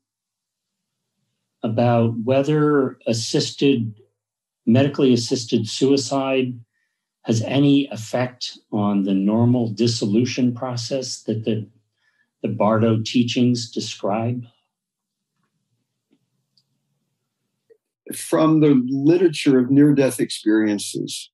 [1.63, 3.93] about whether assisted
[4.65, 6.59] medically assisted suicide
[7.25, 11.67] has any effect on the normal dissolution process that the
[12.43, 14.45] the Bardo teachings describe?
[18.13, 21.31] from the literature of near death experiences,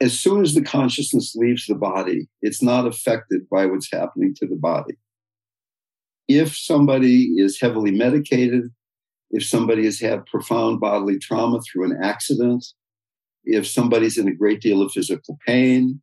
[0.00, 4.46] as soon as the consciousness leaves the body, it's not affected by what's happening to
[4.46, 4.94] the body.
[6.28, 8.70] If somebody is heavily medicated,
[9.30, 12.64] if somebody has had profound bodily trauma through an accident,
[13.46, 16.00] if somebody's in a great deal of physical pain,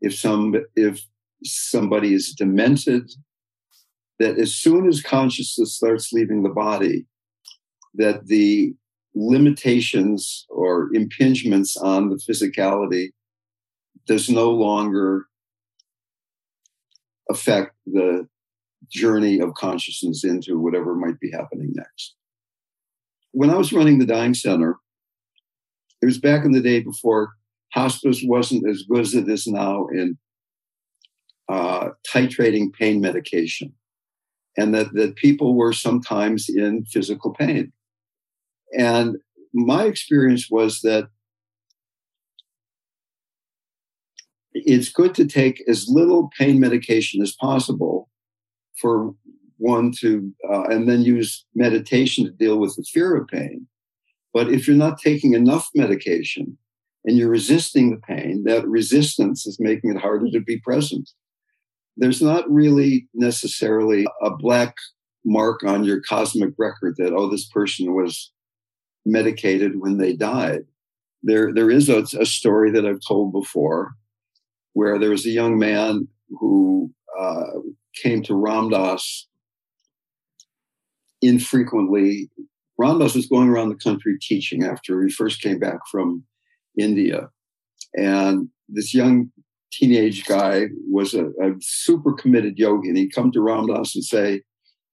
[0.00, 1.04] if some if
[1.44, 3.10] somebody is demented,
[4.18, 7.06] that as soon as consciousness starts leaving the body,
[7.94, 8.74] that the
[9.14, 13.08] limitations or impingements on the physicality
[14.06, 15.26] does no longer
[17.30, 18.26] affect the
[18.90, 22.14] journey of consciousness into whatever might be happening next.
[23.32, 24.76] When I was running the dying center,
[26.02, 27.32] it was back in the day before
[27.72, 30.18] hospice wasn't as good as it is now in
[31.48, 33.72] uh, titrating pain medication,
[34.56, 37.72] and that, that people were sometimes in physical pain.
[38.76, 39.16] And
[39.54, 41.08] my experience was that
[44.52, 48.08] it's good to take as little pain medication as possible
[48.80, 49.14] for
[49.56, 53.66] one to, uh, and then use meditation to deal with the fear of pain.
[54.32, 56.58] But if you're not taking enough medication
[57.04, 61.10] and you're resisting the pain, that resistance is making it harder to be present.
[61.96, 64.76] There's not really necessarily a black
[65.24, 68.30] mark on your cosmic record that, oh, this person was
[69.04, 70.60] medicated when they died.
[71.22, 73.92] There, there is a, a story that I've told before
[74.74, 77.46] where there was a young man who uh,
[77.96, 79.26] came to Ram Dass
[81.20, 82.30] infrequently.
[82.78, 86.24] Ram Dass was going around the country teaching after he first came back from
[86.78, 87.28] India.
[87.96, 89.30] And this young
[89.72, 92.88] teenage guy was a, a super committed yogi.
[92.88, 94.42] And he'd come to Ram Dass and say,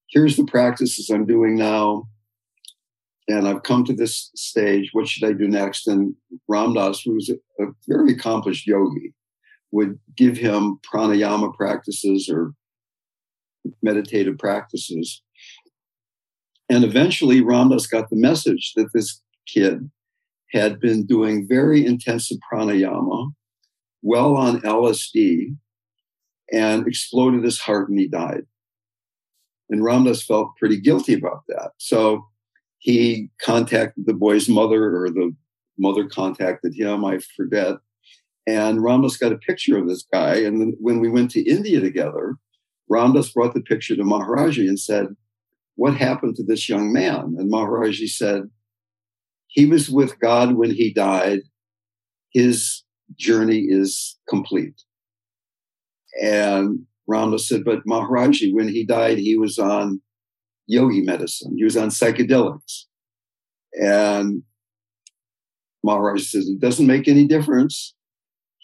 [0.09, 2.07] Here's the practices I'm doing now
[3.27, 4.89] and I've come to this stage.
[4.93, 5.87] What should I do next?
[5.87, 6.15] And
[6.47, 9.13] Ram Dass, who was a, a very accomplished yogi,
[9.71, 12.53] would give him pranayama practices or
[13.81, 15.21] meditative practices.
[16.69, 19.89] And eventually, Ram Dass got the message that this kid
[20.51, 23.31] had been doing very intensive pranayama,
[24.01, 25.55] well on LSD,
[26.51, 28.43] and exploded his heart and he died.
[29.69, 31.71] And Ram Dass felt pretty guilty about that.
[31.77, 32.25] So
[32.77, 35.35] he contacted the boy's mother or the
[35.77, 37.03] mother contacted him.
[37.03, 37.77] I forget.
[38.47, 40.35] And Ram Dass got a picture of this guy.
[40.35, 42.35] And when we went to India together,
[42.87, 45.07] Ram Dass brought the picture to Maharaji and said,
[45.75, 47.35] What happened to this young man?
[47.37, 48.43] And Maharaji said,
[49.47, 51.39] He was with God when he died.
[52.31, 52.83] His
[53.15, 54.81] journey is complete.
[56.21, 60.01] And Ram Dass said, But Maharaji, when he died, he was on
[60.67, 62.85] yogi medicine, he was on psychedelics.
[63.73, 64.43] And
[65.85, 67.95] Maharaji says, It doesn't make any difference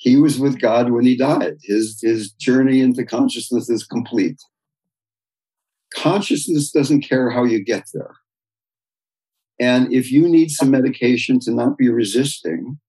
[0.02, 1.58] he was with God when he died.
[1.62, 4.42] His, his journey into consciousness is complete.
[5.94, 8.16] Consciousness doesn't care how you get there.
[9.60, 12.80] And if you need some medication to not be resisting,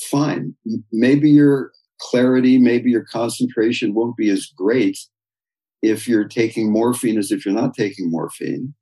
[0.00, 0.54] fine.
[0.92, 4.98] Maybe your clarity, maybe your concentration won't be as great
[5.82, 8.74] if you're taking morphine as if you're not taking morphine.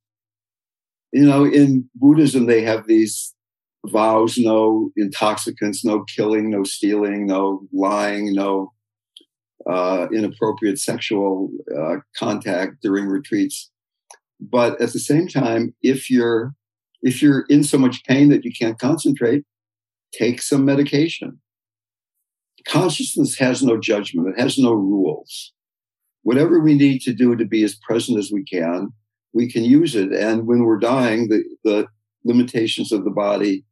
[1.12, 3.34] You know, in Buddhism, they have these
[3.86, 8.72] vows no intoxicants, no killing, no stealing, no lying, no
[9.70, 13.70] uh, inappropriate sexual uh, contact during retreats.
[14.40, 16.54] But at the same time, if you're
[17.02, 19.44] if you're in so much pain that you can't concentrate,
[20.12, 21.40] take some medication.
[22.66, 25.52] Consciousness has no judgment; it has no rules.
[26.22, 28.92] Whatever we need to do to be as present as we can,
[29.32, 30.12] we can use it.
[30.12, 31.86] And when we're dying, the, the
[32.24, 33.64] limitations of the body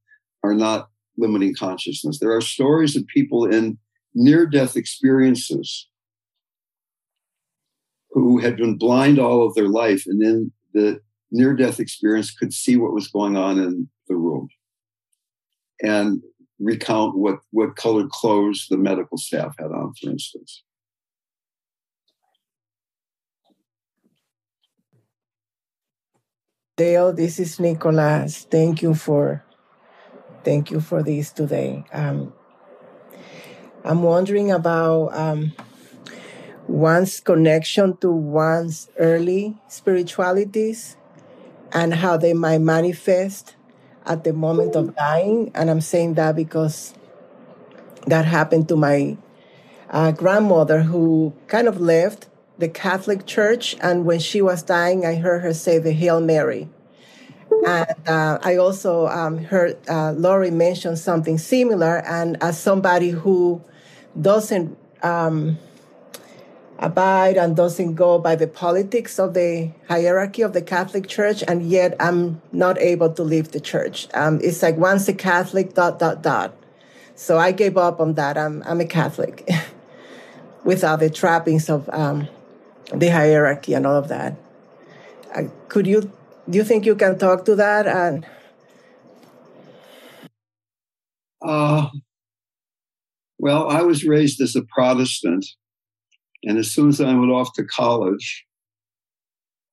[0.44, 0.88] are not
[1.18, 2.18] limiting consciousness.
[2.20, 3.78] There are stories of people in
[4.14, 5.88] near death experiences
[8.10, 11.00] who had been blind all of their life and then the
[11.30, 14.48] near death experience could see what was going on in the room
[15.82, 16.22] and
[16.60, 20.62] recount what, what colored clothes the medical staff had on, for instance.
[26.76, 28.46] Dale, this is Nicholas.
[28.50, 29.44] Thank you for
[30.44, 31.84] Thank you for this today.
[31.90, 32.34] Um,
[33.84, 35.52] I'm wondering about um,
[36.66, 40.96] one's connection to one's early spiritualities
[41.70, 43.56] and how they might manifest
[44.06, 45.50] at the moment of dying.
[45.54, 46.94] And I'm saying that because
[48.06, 49.18] that happened to my
[49.90, 53.76] uh, grandmother who kind of left the Catholic Church.
[53.82, 56.70] And when she was dying, I heard her say the Hail Mary.
[57.66, 61.98] And uh, I also um, heard uh, Laurie mention something similar.
[62.06, 63.62] And as somebody who
[64.20, 65.58] doesn't um,
[66.78, 71.62] abide and doesn't go by the politics of the hierarchy of the Catholic Church, and
[71.62, 74.08] yet I'm not able to leave the church.
[74.14, 76.54] Um, it's like once a Catholic, dot, dot, dot.
[77.14, 78.36] So I gave up on that.
[78.36, 79.48] I'm, I'm a Catholic
[80.64, 82.28] without the trappings of um,
[82.92, 84.36] the hierarchy and all of that.
[85.34, 86.10] Uh, could you
[86.48, 88.26] do you think you can talk to that and
[91.42, 91.88] uh,
[93.44, 95.44] well i was raised as a protestant
[96.42, 98.44] and as soon as i went off to college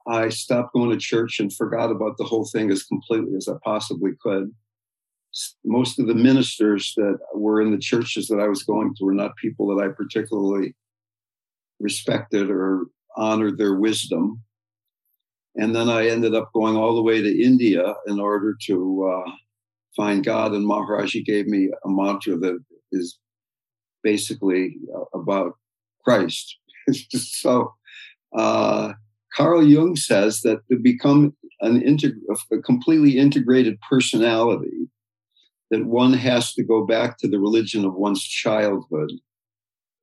[0.08, 3.54] i stopped going to church and forgot about the whole thing as completely as i
[3.64, 4.52] possibly could
[5.64, 9.14] most of the ministers that were in the churches that i was going to were
[9.14, 10.76] not people that i particularly
[11.80, 14.44] respected or honored their wisdom
[15.56, 19.32] and then I ended up going all the way to India in order to uh,
[19.98, 20.54] find God.
[20.54, 22.58] And Maharaji gave me a mantra that
[22.94, 23.20] is
[24.04, 25.54] basically uh, about
[26.04, 26.58] Christ.
[27.12, 27.74] so
[28.36, 28.94] uh,
[29.36, 32.20] Carl Jung says that to become an integ-
[32.52, 34.90] a completely integrated personality,
[35.70, 39.12] that one has to go back to the religion of one's childhood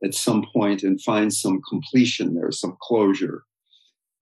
[0.03, 3.45] at some point and find some completion there, some closure.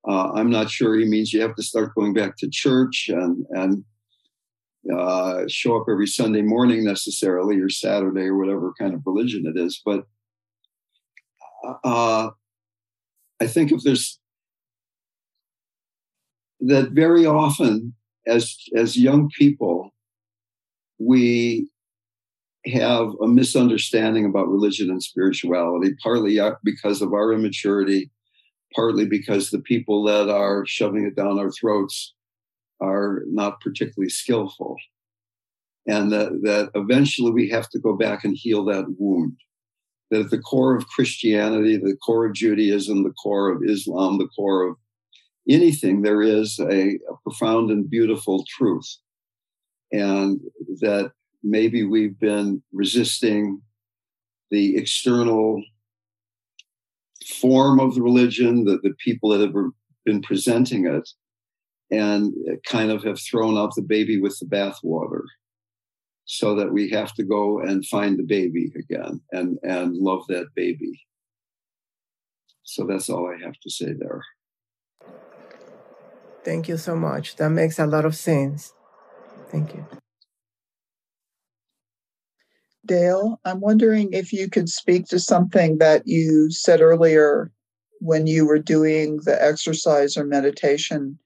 [0.08, 3.44] Uh, I'm not sure he means you have to start going back to church and
[3.50, 3.84] and
[4.94, 9.58] uh, show up every Sunday morning necessarily, or Saturday, or whatever kind of religion it
[9.58, 9.80] is.
[9.84, 10.04] But
[11.84, 12.30] uh,
[13.40, 14.18] I think if there's
[16.60, 17.94] that very often
[18.26, 19.90] as as young people,
[20.98, 21.68] we
[22.66, 28.10] have a misunderstanding about religion and spirituality, partly uh, because of our immaturity
[28.74, 32.14] partly because the people that are shoving it down our throats
[32.80, 34.76] are not particularly skillful.
[35.86, 39.36] And that, that eventually we have to go back and heal that wound.
[40.10, 44.28] That at the core of Christianity, the core of Judaism, the core of Islam, the
[44.28, 44.76] core of
[45.48, 48.96] anything, there is a, a profound and beautiful truth.
[49.92, 50.40] And
[50.80, 51.12] that
[51.42, 53.62] maybe we've been resisting
[54.50, 55.62] the external
[57.40, 59.54] form of the religion, the, the people that have
[60.04, 61.08] been presenting it,
[61.90, 62.32] and
[62.66, 65.22] kind of have thrown out the baby with the bathwater.
[66.24, 70.46] so that we have to go and find the baby again and and love that
[70.56, 71.00] baby.
[72.64, 74.22] So that's all i have to say there.
[76.44, 77.36] Thank you so much.
[77.36, 78.72] That makes a lot of sense.
[79.50, 79.86] Thank you.
[82.84, 87.50] Dale i'm wondering if you could speak to something that you said earlier
[88.00, 91.18] when you were doing the exercise or meditation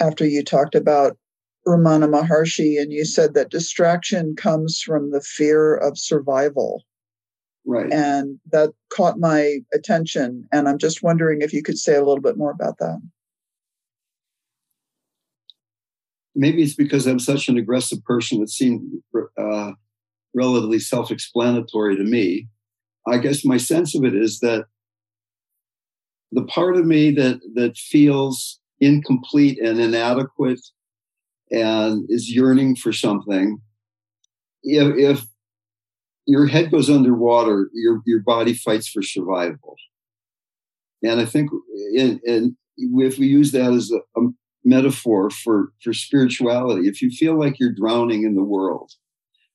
[0.00, 1.16] after you talked about
[1.66, 6.84] Ramana Maharshi, and you said that distraction comes from the fear of survival.
[7.66, 7.92] Right.
[7.92, 10.48] And that caught my attention.
[10.50, 13.00] And I'm just wondering if you could say a little bit more about that.
[16.34, 19.02] Maybe it's because I'm such an aggressive person it seemed
[19.36, 19.72] uh,
[20.34, 22.48] relatively self explanatory to me.
[23.06, 24.66] I guess my sense of it is that
[26.32, 30.60] the part of me that, that feels incomplete and inadequate
[31.50, 33.60] and is yearning for something,
[34.62, 35.26] if, if
[36.26, 39.74] your head goes underwater, your your body fights for survival.
[41.02, 41.50] And I think,
[41.94, 44.28] in, in, if we use that as a, a
[44.64, 48.92] metaphor for for spirituality, if you feel like you're drowning in the world,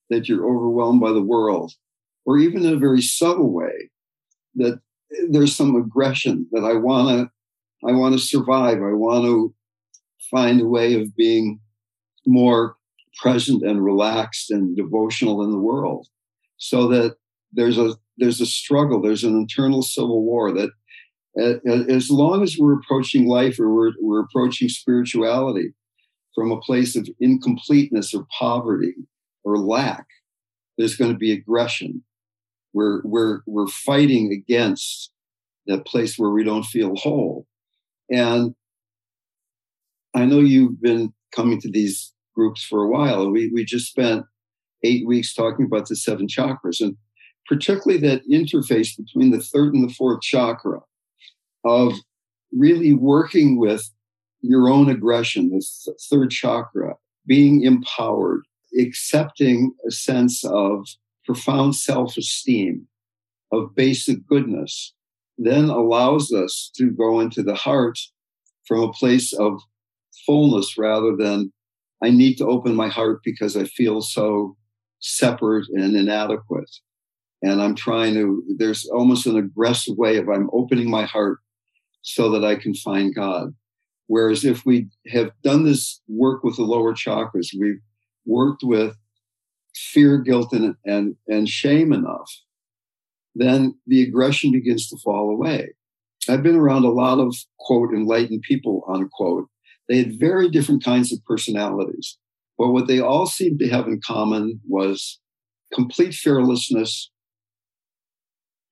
[0.09, 1.71] that you're overwhelmed by the world,
[2.25, 3.89] or even in a very subtle way,
[4.55, 4.81] that
[5.29, 7.31] there's some aggression that I want to
[7.87, 8.77] I want to survive.
[8.77, 9.53] I want to
[10.31, 11.59] find a way of being
[12.25, 12.75] more
[13.21, 16.07] present and relaxed and devotional in the world
[16.57, 17.15] so that
[17.53, 20.69] there's a there's a struggle there's an internal civil war that
[21.87, 25.73] as long as we're approaching life or we're, we're approaching spirituality
[26.33, 28.95] from a place of incompleteness or poverty
[29.43, 30.05] or lack
[30.77, 32.03] there's going to be aggression
[32.73, 35.11] we're we're we're fighting against
[35.67, 37.47] that place where we don't feel whole
[38.09, 38.53] and
[40.13, 43.31] i know you've been coming to these groups for a while.
[43.31, 44.25] We, we just spent
[44.83, 46.95] eight weeks talking about the seven chakras and
[47.47, 50.79] particularly that interface between the third and the fourth chakra
[51.63, 51.93] of
[52.51, 53.89] really working with
[54.41, 56.95] your own aggression, the third chakra,
[57.25, 58.41] being empowered,
[58.79, 60.87] accepting a sense of
[61.25, 62.87] profound self esteem,
[63.51, 64.93] of basic goodness,
[65.37, 67.99] then allows us to go into the heart
[68.67, 69.59] from a place of
[70.25, 71.51] fullness rather than
[72.03, 74.55] I need to open my heart because I feel so
[74.99, 76.69] separate and inadequate.
[77.41, 81.39] And I'm trying to, there's almost an aggressive way of I'm opening my heart
[82.01, 83.53] so that I can find God.
[84.07, 87.81] Whereas if we have done this work with the lower chakras, we've
[88.25, 88.95] worked with
[89.75, 92.31] fear, guilt, and, and, and shame enough,
[93.35, 95.73] then the aggression begins to fall away.
[96.27, 99.47] I've been around a lot of quote enlightened people unquote
[99.87, 102.17] they had very different kinds of personalities.
[102.57, 105.19] But what they all seemed to have in common was
[105.73, 107.11] complete fearlessness,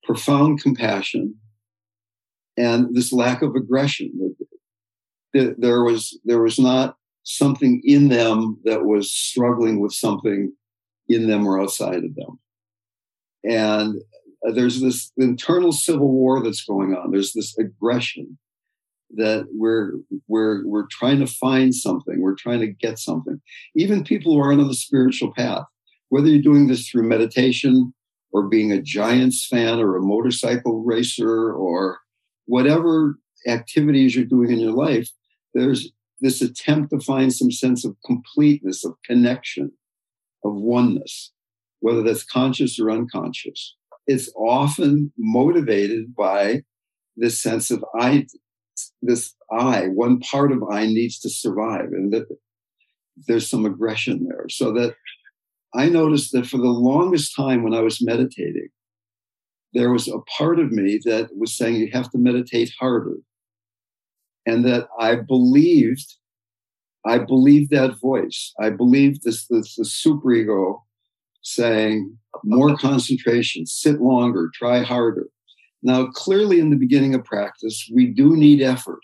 [0.03, 1.36] profound compassion,
[2.57, 4.36] and this lack of aggression.
[5.34, 10.53] There was, there was not something in them that was struggling with something
[11.09, 12.39] in them or outside of them.
[13.43, 14.01] And
[14.48, 17.12] Uh, there's this internal civil war that's going on.
[17.12, 18.38] There's this aggression
[19.16, 19.94] that we're
[20.28, 22.20] we're we're trying to find something.
[22.20, 23.41] We're trying to get something.
[23.76, 25.66] Even people who aren't on the spiritual path
[26.14, 27.91] whether you're doing this through meditation
[28.32, 31.98] or being a giants fan or a motorcycle racer or
[32.46, 33.18] whatever
[33.48, 35.10] activities you're doing in your life
[35.56, 35.91] there's
[36.22, 39.72] this attempt to find some sense of completeness of connection
[40.46, 41.32] of oneness
[41.80, 43.76] whether that's conscious or unconscious
[44.08, 46.62] it's often motivated by
[47.16, 48.26] this sense of I
[49.01, 52.26] this I, one part of I needs to survive, and that
[53.28, 54.45] there's some aggression there.
[54.49, 54.95] So that
[55.76, 58.70] I noticed that for the longest time when I was meditating,
[59.74, 63.18] there was a part of me that was saying you have to meditate harder.
[64.45, 66.16] And that I believed,
[67.06, 68.54] I believed that voice.
[68.60, 70.82] I believed this, this the superego
[71.44, 75.28] saying more concentration, sit longer, try harder.
[75.84, 79.02] Now, clearly, in the beginning of practice, we do need effort.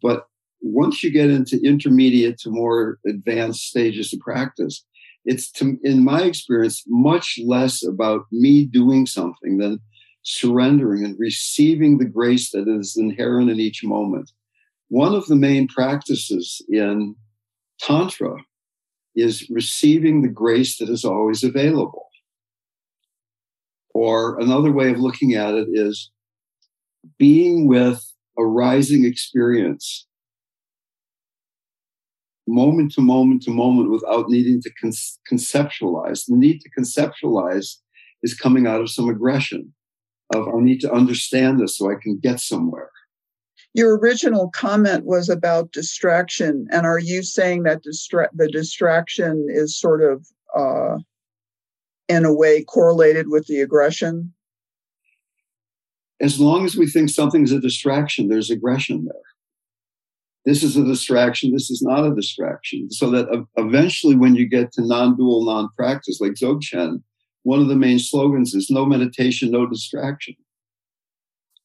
[0.00, 0.26] But
[0.62, 4.84] once you get into intermediate to more advanced stages of practice,
[5.24, 9.78] it's, to, in my experience, much less about me doing something than
[10.22, 14.30] surrendering and receiving the grace that is inherent in each moment.
[14.88, 17.14] One of the main practices in
[17.78, 18.36] Tantra
[19.14, 22.08] is receiving the grace that is always available.
[23.94, 26.10] Or another way of looking at it is
[27.18, 28.02] being with
[28.38, 30.06] a rising experience
[32.48, 34.90] moment to moment to moment without needing to con-
[35.30, 36.26] conceptualize.
[36.26, 37.76] The need to conceptualize
[38.22, 39.72] is coming out of some aggression
[40.34, 42.90] of I need to understand this so I can get somewhere.
[43.74, 49.78] Your original comment was about distraction, and are you saying that distra- the distraction is
[49.78, 50.98] sort of, uh,
[52.08, 54.34] in a way, correlated with the aggression?
[56.20, 59.14] As long as we think something's a distraction, there's aggression there.
[60.44, 61.52] This is a distraction.
[61.52, 62.90] This is not a distraction.
[62.90, 67.02] So that eventually, when you get to non-dual, non-practice, like Dzogchen,
[67.44, 70.34] one of the main slogans is "No meditation, no distraction."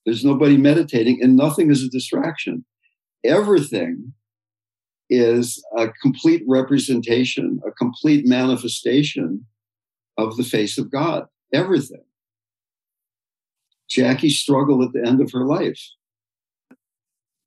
[0.08, 2.64] There's nobody meditating, and nothing is a distraction.
[3.26, 4.14] Everything
[5.10, 9.45] is a complete representation, a complete manifestation
[10.18, 11.26] of the face of God.
[11.53, 12.05] Everything.
[13.89, 15.82] Jackie struggled at the end of her life.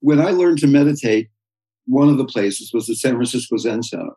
[0.01, 1.29] When I learned to meditate,
[1.87, 4.13] one of the places was the San Francisco Zen Center.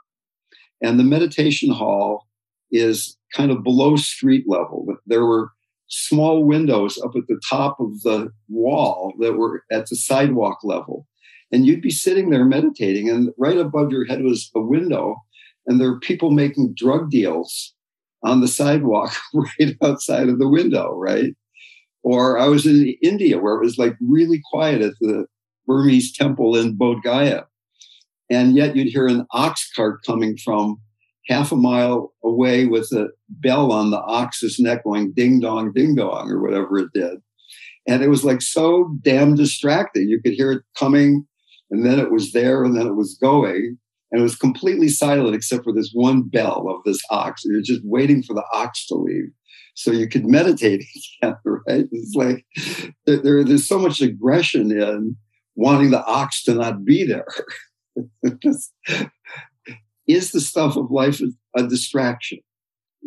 [0.82, 2.28] And the meditation hall
[2.70, 4.86] is kind of below street level.
[5.06, 5.48] There were
[5.88, 11.06] small windows up at the top of the wall that were at the sidewalk level.
[11.52, 15.16] And you'd be sitting there meditating, and right above your head was a window,
[15.66, 17.74] and there were people making drug deals
[18.22, 21.34] on the sidewalk right outside of the window, right?
[22.02, 25.26] Or I was in India where it was like really quiet at the
[25.66, 27.44] Burmese temple in Bodh Gaya.
[28.30, 30.80] And yet you'd hear an ox cart coming from
[31.26, 35.94] half a mile away with a bell on the ox's neck going ding dong, ding
[35.94, 37.18] dong, or whatever it did.
[37.86, 40.08] And it was like so damn distracting.
[40.08, 41.26] You could hear it coming,
[41.70, 43.78] and then it was there, and then it was going.
[44.10, 47.42] And it was completely silent except for this one bell of this ox.
[47.44, 49.30] You're just waiting for the ox to leave
[49.74, 50.84] so you could meditate
[51.22, 51.86] again, right?
[51.90, 52.46] It's like
[53.06, 55.16] there, there's so much aggression in
[55.56, 57.26] wanting the ox to not be there.
[60.06, 61.20] is the stuff of life
[61.56, 62.38] a distraction?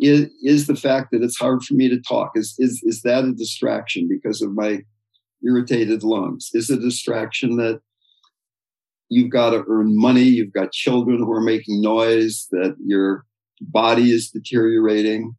[0.00, 3.24] Is, is the fact that it's hard for me to talk, is, is, is that
[3.24, 4.80] a distraction because of my
[5.44, 6.50] irritated lungs?
[6.54, 7.80] Is a distraction that
[9.08, 13.24] you've got to earn money, you've got children who are making noise, that your
[13.60, 15.34] body is deteriorating?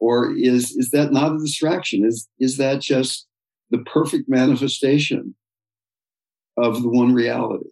[0.00, 2.04] Or is, is that not a distraction?
[2.04, 3.26] Is, is that just
[3.70, 5.34] the perfect manifestation
[6.56, 7.70] of the one reality?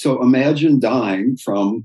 [0.00, 1.84] So imagine dying from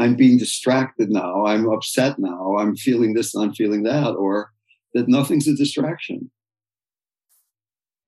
[0.00, 4.50] I'm being distracted now, I'm upset now, I'm feeling this and I'm feeling that, or
[4.94, 6.32] that nothing's a distraction.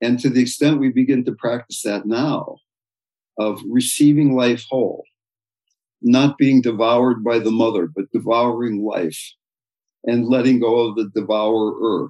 [0.01, 2.57] And to the extent we begin to practice that now,
[3.37, 5.05] of receiving life whole,
[6.01, 9.35] not being devoured by the mother, but devouring life
[10.03, 12.09] and letting go of the devourer,